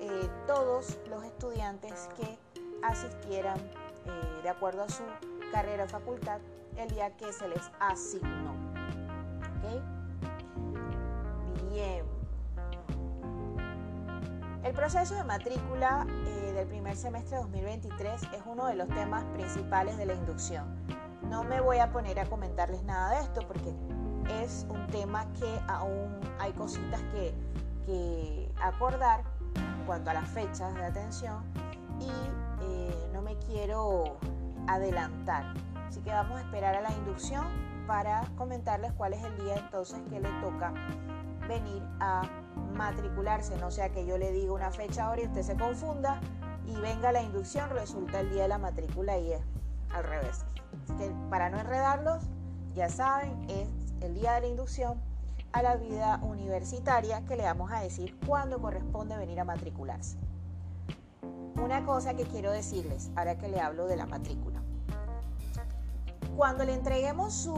[0.00, 2.38] eh, todos los estudiantes que
[2.82, 5.04] asistieran eh, de acuerdo a su
[5.52, 6.40] carrera o facultad
[6.76, 8.52] el día que se les asignó.
[11.70, 12.13] Bien.
[14.64, 19.22] El proceso de matrícula eh, del primer semestre de 2023 es uno de los temas
[19.34, 20.64] principales de la inducción.
[21.28, 23.74] No me voy a poner a comentarles nada de esto porque
[24.42, 27.34] es un tema que aún hay cositas que,
[28.62, 29.22] acordar
[29.56, 31.44] en cuanto a las fechas de atención
[32.00, 32.08] y
[32.62, 34.16] eh, no me quiero
[34.66, 35.44] adelantar.
[35.86, 37.44] Así que vamos a esperar a la inducción
[37.86, 40.72] para comentarles cuál es el día entonces que le toca
[41.48, 42.22] venir a
[42.74, 46.20] matricularse, no sea que yo le diga una fecha ahora y usted se confunda
[46.66, 49.40] y venga la inducción, resulta el día de la matrícula y es
[49.90, 50.44] al revés.
[51.30, 52.24] Para no enredarlos,
[52.74, 53.68] ya saben, es
[54.00, 55.00] el día de la inducción
[55.52, 60.18] a la vida universitaria que le vamos a decir cuándo corresponde venir a matricularse.
[61.62, 64.60] Una cosa que quiero decirles, ahora que le hablo de la matrícula.
[66.36, 67.54] Cuando le entreguemos su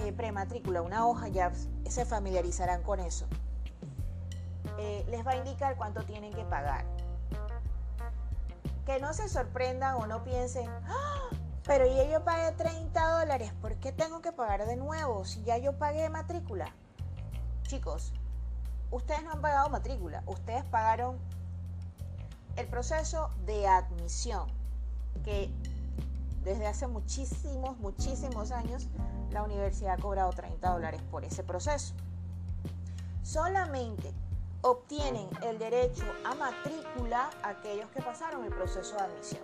[0.00, 1.52] eh, prematrícula, una hoja, ya
[1.88, 3.26] se familiarizarán con eso.
[4.78, 6.86] Eh, les va a indicar cuánto tienen que pagar.
[8.86, 11.28] Que no se sorprendan o no piensen, ¡Ah!
[11.64, 15.58] pero ya yo pagué 30 dólares, ¿por qué tengo que pagar de nuevo si ya
[15.58, 16.74] yo pagué matrícula?
[17.64, 18.12] Chicos,
[18.90, 21.18] ustedes no han pagado matrícula, ustedes pagaron
[22.56, 24.48] el proceso de admisión,
[25.24, 25.52] que
[26.42, 28.88] desde hace muchísimos, muchísimos años
[29.32, 31.94] la universidad ha cobrado 30 dólares por ese proceso.
[33.22, 34.12] Solamente
[34.62, 39.42] obtienen el derecho a matrícula aquellos que pasaron el proceso de admisión.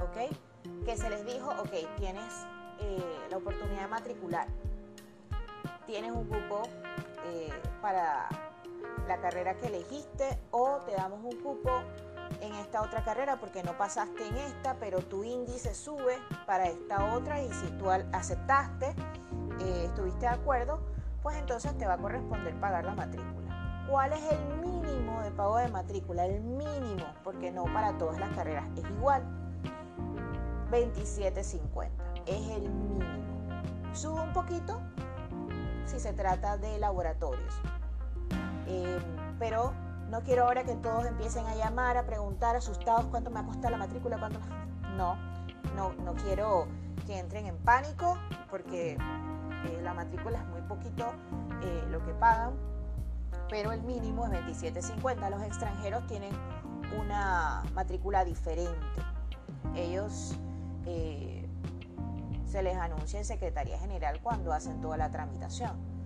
[0.00, 0.84] ¿Ok?
[0.84, 2.46] Que se les dijo, ok, tienes
[2.80, 4.46] eh, la oportunidad de matricular,
[5.86, 6.62] tienes un cupo
[7.26, 8.28] eh, para
[9.06, 11.82] la carrera que elegiste o te damos un cupo
[12.40, 17.14] en esta otra carrera porque no pasaste en esta, pero tu índice sube para esta
[17.14, 18.94] otra y si tú aceptaste,
[19.60, 20.80] eh, estuviste de acuerdo,
[21.22, 23.84] pues entonces te va a corresponder pagar la matrícula.
[23.88, 26.26] ¿Cuál es el mínimo de pago de matrícula?
[26.26, 29.22] El mínimo, porque no para todas las carreras es igual.
[30.70, 31.88] 27.50
[32.26, 33.92] es el mínimo.
[33.92, 34.80] Sube un poquito
[35.86, 37.54] si se trata de laboratorios.
[38.66, 38.98] Eh,
[39.38, 39.72] pero
[40.10, 43.70] no quiero ahora que todos empiecen a llamar, a preguntar asustados cuánto me ha costado
[43.70, 44.40] la matrícula, cuánto...
[44.96, 45.16] No,
[45.74, 46.66] no, no quiero
[47.06, 48.16] que entren en pánico
[48.50, 51.12] porque eh, la matrícula es muy poquito
[51.62, 52.54] eh, lo que pagan,
[53.50, 55.30] pero el mínimo es 27.50.
[55.30, 56.32] Los extranjeros tienen
[56.98, 58.86] una matrícula diferente.
[59.74, 60.38] Ellos
[60.86, 61.46] eh,
[62.46, 65.96] se les anuncia en Secretaría General cuando hacen toda la tramitación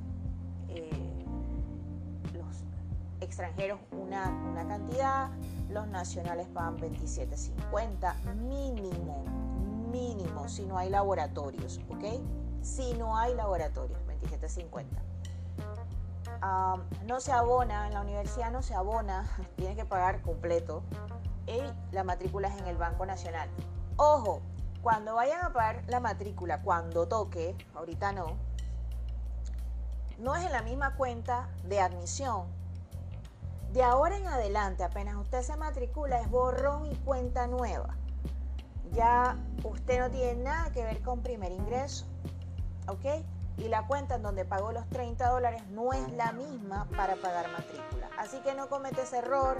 [3.21, 5.31] extranjeros una, una cantidad,
[5.69, 9.25] los nacionales pagan 27.50 mínimo,
[9.91, 12.05] mínimo, si no hay laboratorios, ¿ok?
[12.63, 14.85] Si no hay laboratorios, 27.50.
[17.07, 20.83] no se abona, en la universidad no se abona, tiene que pagar completo
[21.47, 21.61] y
[21.93, 23.49] la matrícula es en el Banco Nacional.
[23.97, 24.41] Ojo,
[24.83, 28.37] cuando vayan a pagar la matrícula, cuando toque, ahorita no,
[30.19, 32.60] no es en la misma cuenta de admisión
[33.73, 37.97] de ahora en adelante, apenas usted se matricula, es borrón y cuenta nueva.
[38.93, 42.07] Ya usted no tiene nada que ver con primer ingreso.
[42.89, 43.05] ¿Ok?
[43.59, 47.51] Y la cuenta en donde pagó los 30 dólares no es la misma para pagar
[47.53, 48.09] matrícula.
[48.19, 49.59] Así que no comete ese error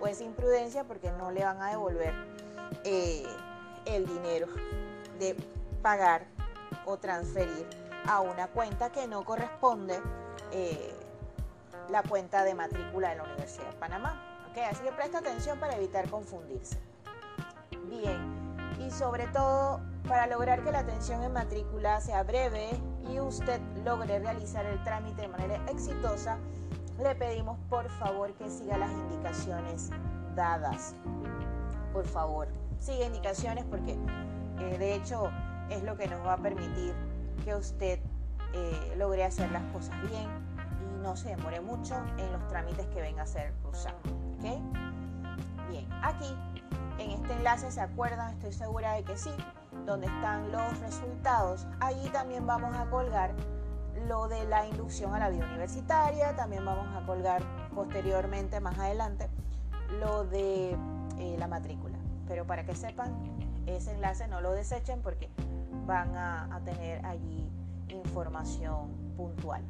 [0.00, 2.14] o esa imprudencia porque no le van a devolver
[2.84, 3.24] eh,
[3.86, 4.46] el dinero
[5.18, 5.34] de
[5.82, 6.26] pagar
[6.84, 7.66] o transferir
[8.06, 10.00] a una cuenta que no corresponde
[10.52, 10.94] eh,
[11.90, 14.20] la cuenta de matrícula de la Universidad de Panamá.
[14.50, 14.64] ¿okay?
[14.64, 16.78] Así que presta atención para evitar confundirse.
[17.88, 18.18] Bien,
[18.78, 22.70] y sobre todo para lograr que la atención en matrícula sea breve
[23.10, 26.38] y usted logre realizar el trámite de manera exitosa,
[26.98, 29.90] le pedimos por favor que siga las indicaciones
[30.34, 30.94] dadas.
[31.92, 32.48] Por favor,
[32.78, 33.92] siga indicaciones porque
[34.58, 35.30] eh, de hecho
[35.68, 36.94] es lo que nos va a permitir
[37.44, 38.00] que usted
[38.52, 40.49] eh, logre hacer las cosas bien
[41.02, 43.98] no se demore mucho en los trámites que venga a hacer cruzado.
[44.40, 44.62] Bien,
[46.02, 46.34] aquí
[46.98, 49.30] en este enlace se acuerdan, estoy segura de que sí,
[49.86, 51.66] donde están los resultados.
[51.80, 53.32] Allí también vamos a colgar
[54.06, 57.42] lo de la inducción a la vida universitaria, también vamos a colgar
[57.74, 59.28] posteriormente, más adelante,
[59.98, 60.76] lo de
[61.18, 61.98] eh, la matrícula.
[62.28, 63.12] Pero para que sepan,
[63.66, 65.28] ese enlace no lo desechen porque
[65.86, 67.50] van a, tener allí
[67.88, 69.62] información puntual.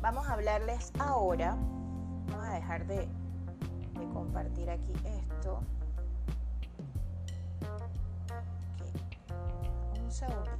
[0.00, 1.56] Vamos a hablarles ahora,
[2.28, 3.06] vamos a dejar de
[4.14, 5.60] compartir aquí esto.
[10.02, 10.50] Un segundito.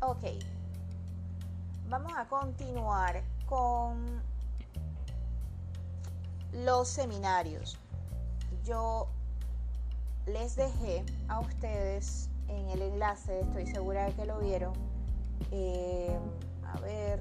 [0.00, 0.24] Ok.
[1.88, 4.22] Vamos a continuar con
[6.52, 7.76] los seminarios.
[8.62, 9.08] Yo
[10.26, 14.72] les dejé a ustedes en el enlace, estoy segura de que lo vieron,
[15.50, 16.18] eh,
[16.64, 17.20] a ver,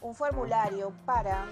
[0.00, 1.46] un formulario para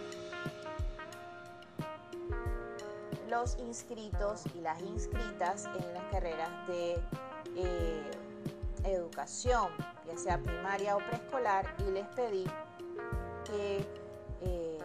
[3.29, 7.01] los inscritos y las inscritas en las carreras de
[7.57, 8.11] eh,
[8.85, 9.71] educación,
[10.07, 12.45] ya sea primaria o preescolar, y les pedí
[13.45, 13.85] que
[14.43, 14.79] eh,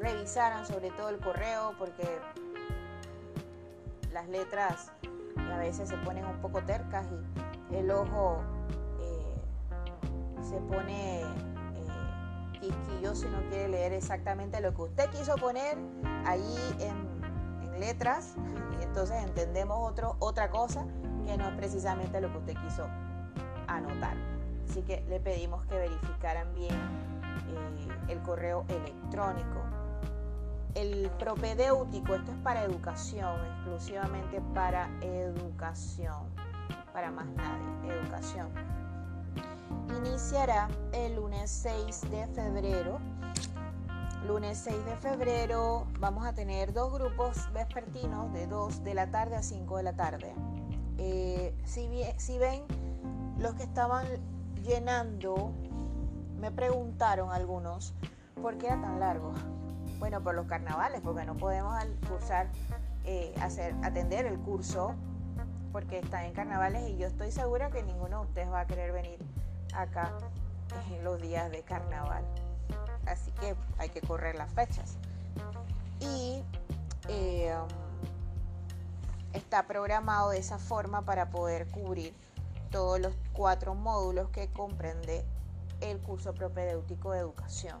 [0.00, 2.20] revisaran sobre todo el correo porque
[4.12, 4.92] las letras
[5.52, 7.06] a veces se ponen un poco tercas
[7.70, 8.42] y el ojo
[10.48, 11.26] se pone eh,
[12.60, 15.76] quisquilloso y no quiere leer exactamente lo que usted quiso poner
[16.24, 17.08] allí en,
[17.78, 18.34] letras
[18.80, 20.84] y entonces entendemos otra cosa
[21.24, 22.88] que no es precisamente lo que usted quiso
[23.68, 24.16] anotar.
[24.68, 29.62] Así que le pedimos que verificaran bien eh, el correo electrónico.
[30.78, 36.22] El propedéutico, esto es para educación, exclusivamente para educación,
[36.92, 38.48] para más nadie, educación
[39.96, 42.98] iniciará el lunes 6 de febrero.
[44.26, 49.36] Lunes 6 de febrero vamos a tener dos grupos vespertinos de 2 de la tarde
[49.36, 50.34] a 5 de la tarde.
[50.98, 52.62] Eh, si, si ven,
[53.38, 54.06] los que estaban
[54.66, 55.52] llenando,
[56.40, 57.94] me preguntaron algunos,
[58.40, 59.32] ¿por qué era tan largo?
[59.98, 61.74] Bueno, por los carnavales, porque no podemos
[62.08, 62.48] cursar,
[63.04, 64.94] eh, hacer, atender el curso
[65.72, 68.92] porque está en carnavales y yo estoy segura que ninguno de ustedes va a querer
[68.92, 69.18] venir
[69.74, 70.12] acá
[70.90, 72.24] en los días de carnaval.
[73.06, 74.96] Así que hay que correr las fechas.
[76.00, 76.42] Y
[77.08, 77.54] eh,
[79.32, 82.14] está programado de esa forma para poder cubrir
[82.70, 85.24] todos los cuatro módulos que comprende
[85.80, 87.80] el curso propedéutico de educación.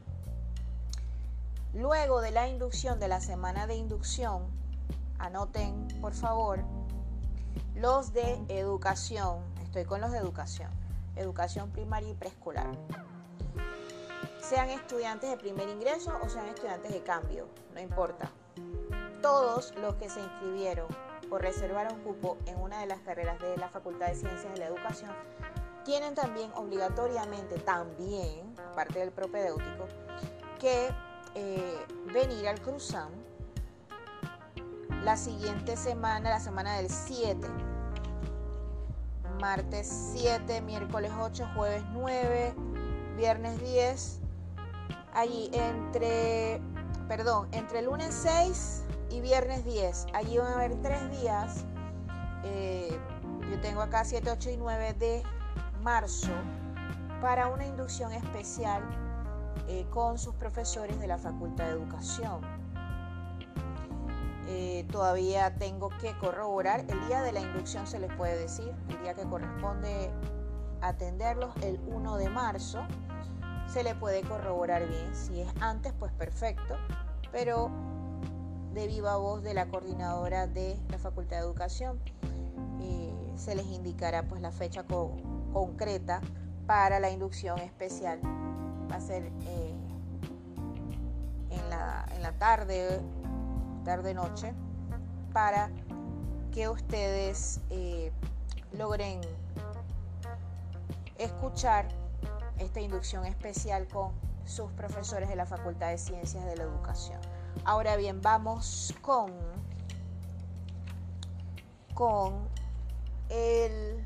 [1.74, 4.46] Luego de la inducción, de la semana de inducción,
[5.18, 6.60] anoten por favor
[7.74, 9.42] los de educación.
[9.62, 10.70] Estoy con los de educación
[11.18, 12.66] educación primaria y preescolar.
[14.40, 18.30] Sean estudiantes de primer ingreso o sean estudiantes de cambio, no importa.
[19.20, 20.86] Todos los que se inscribieron
[21.30, 24.66] o reservaron cupo en una de las carreras de la Facultad de Ciencias de la
[24.66, 25.10] Educación
[25.84, 29.86] tienen también obligatoriamente, también, aparte del propedéutico,
[30.58, 30.90] que
[31.38, 33.10] eh, venir al Cruzán
[35.04, 37.48] la siguiente semana, la semana del 7
[39.38, 42.54] martes 7, miércoles 8, jueves 9,
[43.16, 44.20] viernes 10.
[45.14, 46.60] Allí entre,
[47.08, 50.06] perdón, entre lunes 6 y viernes 10.
[50.12, 51.64] Allí van a haber tres días.
[52.44, 52.98] Eh,
[53.50, 55.22] yo tengo acá 7, 8 y 9 de
[55.82, 56.32] marzo
[57.20, 58.82] para una inducción especial
[59.66, 62.40] eh, con sus profesores de la Facultad de Educación.
[64.46, 66.84] Eh, todavía tengo que corroborar.
[66.88, 70.10] El día de la inducción se les puede decir, el día que corresponde
[70.80, 72.80] atenderlos, el 1 de marzo,
[73.66, 75.14] se le puede corroborar bien.
[75.14, 76.76] Si es antes, pues perfecto,
[77.30, 77.70] pero
[78.72, 82.00] de viva voz de la coordinadora de la Facultad de Educación,
[82.80, 84.84] eh, se les indicará pues la fecha
[85.52, 86.20] concreta
[86.66, 88.20] para la inducción especial.
[88.90, 89.74] Va a ser eh,
[91.50, 93.00] en, la, en la tarde
[93.88, 94.52] tarde noche
[95.32, 95.70] para
[96.52, 98.12] que ustedes eh,
[98.72, 99.22] logren
[101.16, 101.88] escuchar
[102.58, 104.12] esta inducción especial con
[104.44, 107.18] sus profesores de la Facultad de Ciencias de la Educación.
[107.64, 109.32] Ahora bien, vamos con,
[111.94, 112.46] con
[113.30, 114.04] el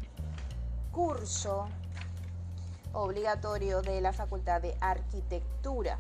[0.93, 1.67] curso
[2.93, 5.99] obligatorio de la Facultad de Arquitectura.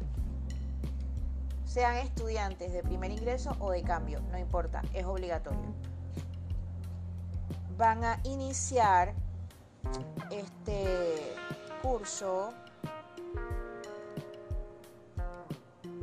[1.65, 5.75] Sean estudiantes de primer ingreso o de cambio, no importa, es obligatorio.
[7.79, 9.15] Van a iniciar
[10.31, 11.35] este
[11.81, 12.53] curso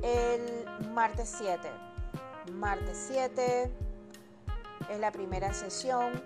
[0.01, 1.69] el martes 7.
[2.53, 3.71] Martes 7
[4.89, 6.21] es la primera sesión.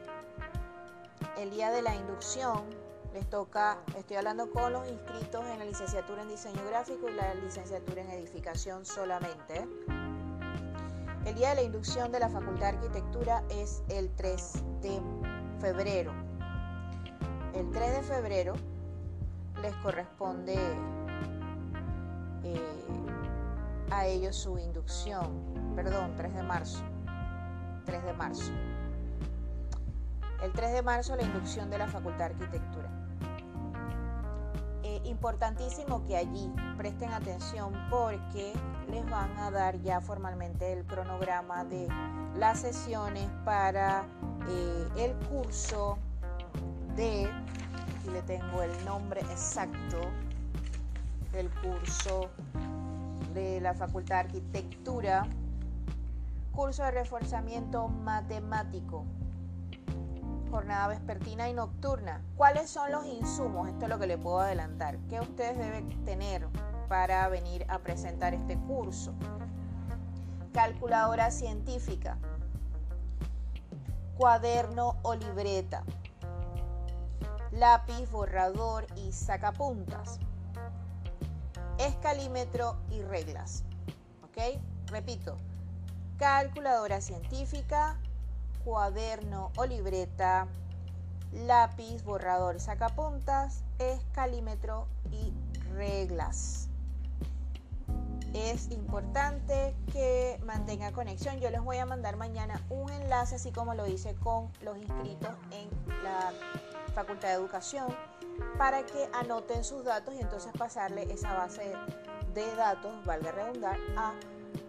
[1.37, 2.82] El día de la inducción
[3.13, 7.35] les toca, estoy hablando con los inscritos en la licenciatura en diseño gráfico y la
[7.35, 9.67] licenciatura en edificación solamente.
[11.23, 14.99] El día de la inducción de la Facultad de Arquitectura es el 3 de
[15.59, 16.11] febrero.
[17.53, 18.55] El 3 de febrero
[19.61, 20.55] les corresponde
[22.43, 22.75] eh,
[23.91, 26.83] a ellos su inducción, perdón, 3 de marzo.
[27.85, 28.51] 3 de marzo.
[30.41, 33.02] El 3 de marzo la inducción de la Facultad de Arquitectura.
[35.13, 38.51] Importantísimo que allí presten atención porque
[38.89, 41.87] les van a dar ya formalmente el cronograma de
[42.35, 44.07] las sesiones para
[44.49, 45.99] eh, el curso
[46.95, 50.01] de, aquí le tengo el nombre exacto
[51.31, 52.31] del curso
[53.35, 55.27] de la Facultad de Arquitectura,
[56.53, 59.05] curso de reforzamiento matemático,
[60.53, 62.21] jornada vespertina y nocturna.
[62.37, 63.69] ¿Cuáles son los insumos?
[63.69, 64.99] Esto es lo que le puedo adelantar.
[65.09, 66.47] ¿Qué ustedes deben tener
[66.87, 69.15] para venir a presentar este curso?
[70.53, 72.19] Calculadora científica,
[74.15, 75.83] cuaderno o libreta,
[77.51, 80.19] lápiz, borrador y sacapuntas
[81.79, 83.63] escalímetro y reglas.
[84.21, 84.61] ¿Ok?
[84.85, 85.35] Repito,
[86.19, 87.97] calculadora científica,
[88.63, 90.47] cuaderno o libreta,
[91.31, 95.33] lápiz, borrador, sacapuntas, escalímetro y
[95.73, 96.69] reglas.
[98.33, 101.39] Es importante que mantenga conexión.
[101.39, 105.31] Yo les voy a mandar mañana un enlace, así como lo hice con los inscritos
[105.51, 105.69] en
[106.03, 106.33] la
[106.95, 107.95] Facultad de Educación
[108.57, 111.73] para que anoten sus datos y entonces pasarle esa base
[112.33, 114.13] de datos, valga redundar, a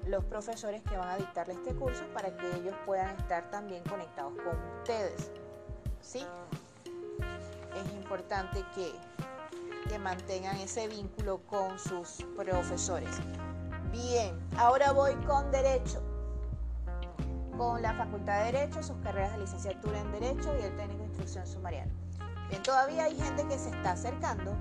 [0.07, 4.33] los profesores que van a dictarle este curso para que ellos puedan estar también conectados
[4.35, 5.31] con ustedes.
[6.01, 6.25] ¿Sí?
[7.75, 8.93] Es importante que,
[9.89, 13.11] que mantengan ese vínculo con sus profesores.
[13.91, 16.03] Bien, ahora voy con Derecho.
[17.57, 21.05] Con la Facultad de Derecho, sus carreras de licenciatura en Derecho y el técnico de
[21.07, 21.93] instrucción sumariana.
[22.49, 24.55] Bien, todavía hay gente que se está acercando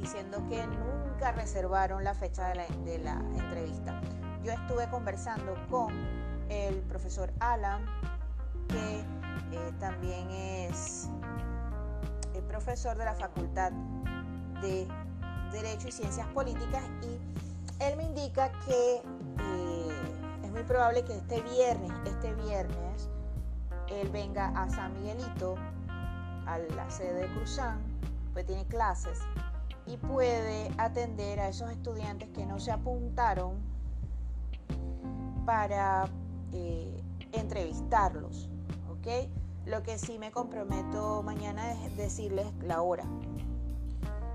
[0.00, 4.00] diciendo que nunca reservaron la fecha de la, entrevista.
[4.44, 5.92] Yo estuve conversando con
[6.48, 7.84] el profesor Alan,
[8.68, 11.08] que eh, también es
[12.34, 13.72] el profesor de la Facultad
[14.62, 14.86] de
[15.50, 20.02] Derecho y Ciencias Políticas, y él me indica que eh,
[20.44, 23.08] es muy probable que este viernes, este viernes,
[23.88, 25.56] él venga a San Miguelito
[26.46, 27.80] a la sede de Cruzán,
[28.32, 29.18] pues tiene clases
[29.86, 33.77] y puede atender a esos estudiantes que no se apuntaron
[35.48, 36.04] para
[36.52, 38.50] eh, entrevistarlos,
[38.90, 39.30] ¿ok?
[39.64, 43.04] Lo que sí me comprometo mañana es decirles la hora,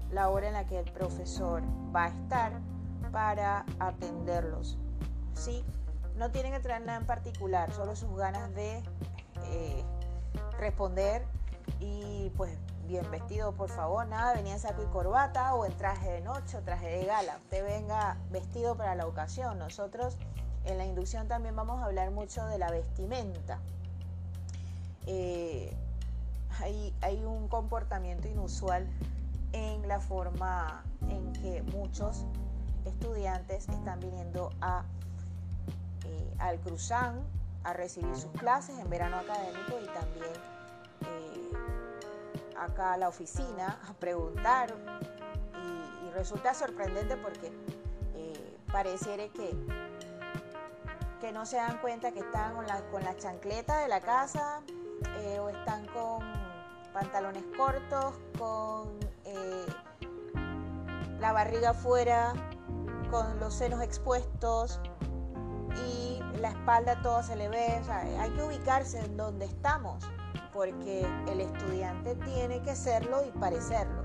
[0.09, 1.61] la hora en la que el profesor
[1.95, 2.53] va a estar
[3.11, 4.79] para atenderlos,
[5.35, 5.63] ¿sí?
[6.15, 8.81] No tienen que traer nada en particular, solo sus ganas de
[9.43, 9.83] eh,
[10.57, 11.27] responder
[11.79, 12.57] y pues
[12.87, 16.57] bien vestido, por favor, nada, venía en saco y corbata o en traje de noche
[16.57, 17.37] o traje de gala.
[17.37, 19.59] Usted venga vestido para la ocasión.
[19.59, 20.17] Nosotros
[20.65, 23.59] en la inducción también vamos a hablar mucho de la vestimenta.
[25.05, 25.75] Eh,
[27.01, 28.87] hay, un comportamiento inusual
[29.51, 32.25] en la forma en que muchos
[32.85, 34.83] estudiantes están viniendo a,
[36.05, 37.21] eh, al Cruzán
[37.63, 40.53] a recibir sus clases en verano académico y también
[42.63, 44.73] acá a la oficina a preguntar
[45.61, 47.51] y, resulta sorprendente porque
[48.13, 49.55] eh, pareciera que,
[51.23, 54.59] que no se dan cuenta que están con la, con chancleta de la casa
[55.19, 56.19] eh, o están con
[56.91, 58.89] pantalones cortos, con
[59.23, 59.65] eh,
[61.21, 62.33] la barriga afuera,
[63.09, 64.81] con los senos expuestos
[65.87, 67.81] y la espalda todo se le ve.
[68.19, 70.03] hay que ubicarse en donde estamos
[70.51, 74.03] porque el estudiante tiene que serlo y parecerlo.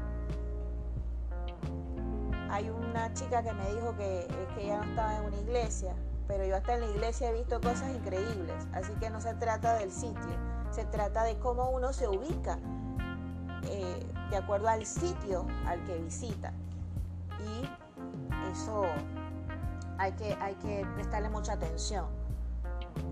[2.49, 5.97] hay una chica que me dijo que, que ella no estaba en una iglesia,
[6.29, 8.69] pero yo hasta en la iglesia he visto cosas increíbles.
[8.73, 10.37] Así que no se trata del sitio,
[10.71, 12.59] se trata de cómo uno se ubica
[13.65, 16.53] eh, de acuerdo al sitio al que visita.
[17.41, 18.85] Y eso
[19.97, 22.07] hay que, hay que prestarle mucha atención.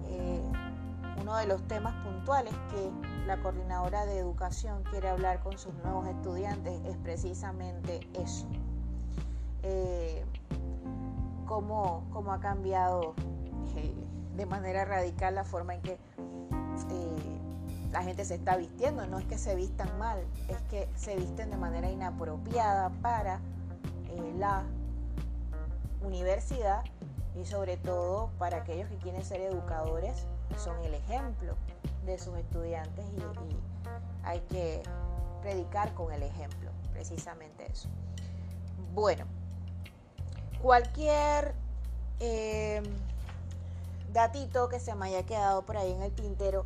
[0.09, 0.43] Eh,
[1.21, 2.91] uno de los temas puntuales que
[3.27, 8.47] la coordinadora de educación quiere hablar con sus nuevos estudiantes es precisamente eso.
[9.63, 10.25] Eh,
[11.47, 13.15] cómo, ha cambiado
[13.77, 13.95] eh,
[14.37, 15.99] de manera radical la forma en que eh,
[17.93, 19.07] la gente se está vistiendo.
[19.07, 20.19] No es que se vistan mal,
[20.49, 23.41] es que se visten de manera inapropiada para
[24.39, 24.65] la
[26.03, 26.85] universidad
[27.35, 30.27] y sobre todo para aquellos que quieren ser educadores,
[30.57, 31.55] son el ejemplo
[32.05, 33.57] de sus estudiantes y,
[34.25, 34.83] hay que
[35.41, 37.89] predicar con el ejemplo, precisamente eso.
[38.93, 39.25] Bueno,
[40.63, 41.55] cualquier
[42.21, 42.83] eh,
[44.13, 46.65] datito que se me haya quedado por ahí en el tintero,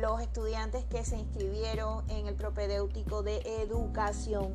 [0.00, 4.54] los estudiantes que se inscribieron en el propedéutico de educación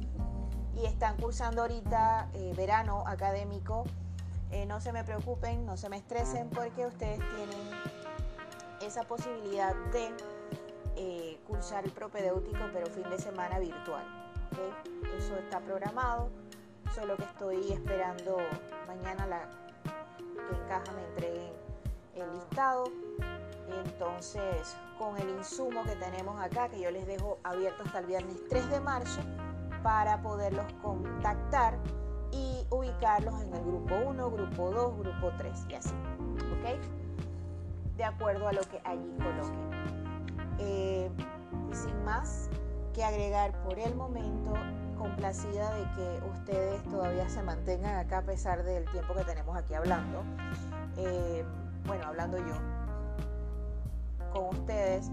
[0.82, 3.84] y están cursando ahorita eh, verano académico,
[4.52, 7.72] eh, no se me preocupen, no se me estresen porque ustedes tienen
[8.82, 10.10] esa posibilidad de
[10.96, 14.06] eh, cursar el propedéutico, pero fin de semana virtual.
[15.18, 16.30] Eso está programado,
[16.94, 18.38] solo que estoy esperando
[18.88, 19.42] mañana la,
[19.84, 21.54] que en caja me entreguen
[22.16, 22.86] el listado.
[23.86, 28.38] Entonces, con el insumo que tenemos acá, que yo les dejo abierto hasta el viernes
[28.50, 29.22] 3 de marzo,
[29.84, 31.78] para poderlos contactar
[32.32, 35.94] y ubicarlos en el grupo 1, grupo 2, grupo 3 y así.
[36.36, 37.96] ¿Ok?
[37.98, 39.68] De acuerdo a lo que allí coloquen.
[40.60, 41.10] Eh,
[41.72, 42.50] sin más
[42.94, 44.54] que agregar por el momento,
[45.08, 49.74] complacida de que ustedes todavía se mantengan acá a pesar del tiempo que tenemos aquí
[49.74, 50.24] hablando.
[50.98, 51.46] Eh,
[51.86, 52.54] bueno, hablando yo
[54.34, 55.10] con ustedes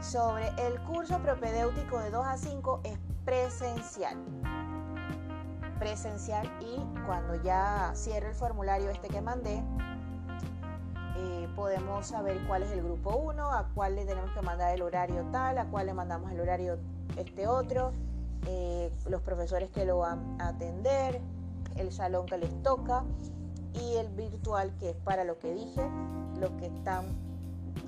[0.00, 4.16] sobre el curso propedéutico de 2 a 5 es presencial.
[5.78, 9.62] Presencial y cuando ya cierre el formulario este que mandé,
[11.16, 14.82] eh, podemos saber cuál es el grupo 1, a cuál le tenemos que mandar el
[14.82, 16.78] horario tal, a cuál le mandamos el horario
[17.16, 17.92] este otro,
[18.46, 21.20] eh, los profesores que lo van a atender,
[21.76, 23.04] el salón que les toca
[23.74, 25.88] y el virtual que es para lo que dije,
[26.38, 27.06] los que están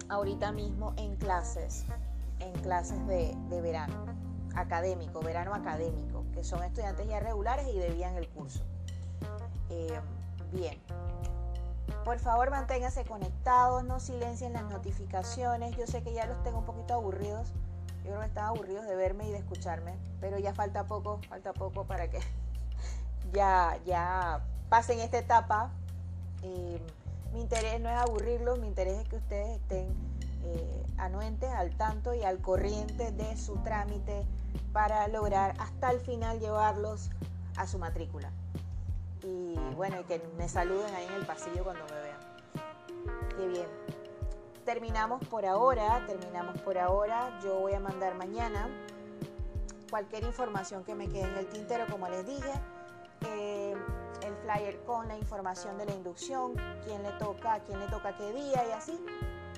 [0.09, 1.85] ahorita mismo en clases,
[2.41, 4.11] en clases de verano
[4.55, 8.63] académico, verano académico, que son estudiantes ya regulares y debían el curso.
[9.69, 10.01] Eh,
[10.53, 10.79] bien.
[12.05, 15.77] Por favor, manténganse conectados, no silencien las notificaciones.
[15.77, 17.53] Yo sé que ya los tengo un poquito aburridos.
[18.05, 21.53] Yo creo que están aburridos de verme y de escucharme, pero ya falta poco, falta
[21.53, 22.21] poco para que
[23.33, 25.71] ya, ya pasen esta etapa.
[26.43, 26.81] Eh,
[27.33, 29.89] mi interés no es aburrirlos, mi interés es que ustedes estén
[30.45, 34.27] eh, anuentes, al tanto y al corriente de su trámite
[34.73, 37.11] para lograr hasta el final llevarlos
[37.57, 38.31] a su matrícula.
[39.23, 42.19] Y bueno, que me saluden ahí en el pasillo cuando me vean.
[43.37, 44.00] Qué bien.
[44.65, 47.39] Terminamos por ahora, terminamos por ahora.
[47.43, 48.69] Yo voy a mandar mañana
[49.89, 52.53] cualquier información que me quede en el tintero, como les dije.
[53.27, 53.75] Eh,
[54.23, 56.55] el flyer con la información de la inducción,
[56.85, 58.99] quién le toca, quién le toca qué día y así,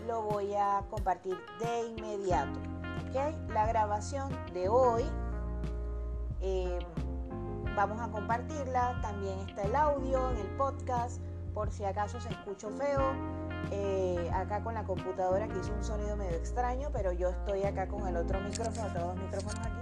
[0.07, 2.59] lo voy a compartir de inmediato.
[3.49, 5.05] La grabación de hoy
[6.41, 6.79] eh,
[7.77, 8.99] vamos a compartirla.
[9.03, 11.21] También está el audio en el podcast
[11.53, 13.52] por si acaso se escucho feo.
[13.71, 17.87] Eh, acá con la computadora que hizo un sonido medio extraño, pero yo estoy acá
[17.89, 19.81] con el otro micrófono, todos micrófonos aquí,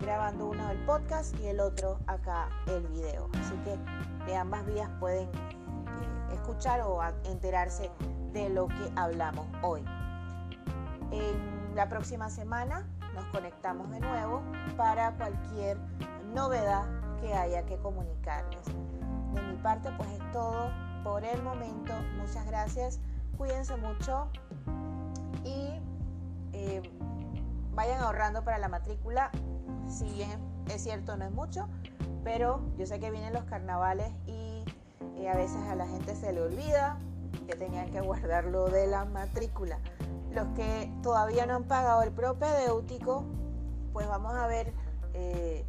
[0.00, 3.28] grabando uno el podcast y el otro acá el video.
[3.40, 3.78] Así que
[4.26, 7.90] de ambas vías pueden eh, escuchar o enterarse
[8.32, 9.84] de lo que hablamos hoy.
[11.10, 14.42] En la próxima semana nos conectamos de nuevo
[14.76, 15.78] para cualquier
[16.32, 16.84] novedad
[17.20, 18.66] que haya que comunicarles.
[19.34, 20.70] De mi parte, pues es todo
[21.04, 21.92] por el momento.
[22.16, 23.00] Muchas gracias.
[23.42, 24.28] Cuídense mucho
[25.42, 25.80] y
[26.52, 26.80] eh,
[27.74, 29.32] vayan ahorrando para la matrícula.
[29.88, 30.22] Si
[30.68, 31.68] es cierto, no es mucho,
[32.22, 34.64] pero yo sé que vienen los carnavales y
[35.16, 37.00] eh, a veces a la gente se le olvida
[37.48, 39.80] que tenían que guardarlo de la matrícula
[40.30, 43.24] los que todavía no han pagado el propedéutico,
[43.92, 44.72] pues vamos a ver
[45.14, 45.66] eh,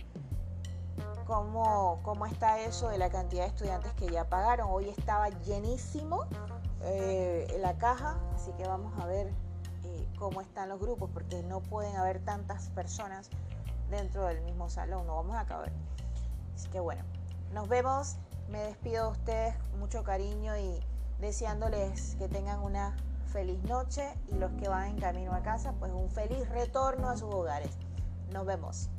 [1.26, 4.68] cómo, está eso de la cantidad de estudiantes que ya pagaron.
[4.70, 6.28] Hoy estaba llenísimo
[6.84, 9.28] eh, la caja, así que vamos a ver
[9.84, 13.30] eh, cómo están los grupos, porque no pueden haber tantas personas
[13.90, 15.72] dentro del mismo salón, no vamos a caber.
[16.56, 17.04] Así que bueno,
[17.54, 18.18] Nos vemos,
[18.50, 20.80] me despido de ustedes con mucho cariño y
[21.20, 22.96] deseándoles que tengan una
[23.32, 27.18] feliz noche y los que van en camino a casa, pues un feliz retorno a
[27.18, 27.72] sus hogares.
[28.32, 28.90] Nos vemos.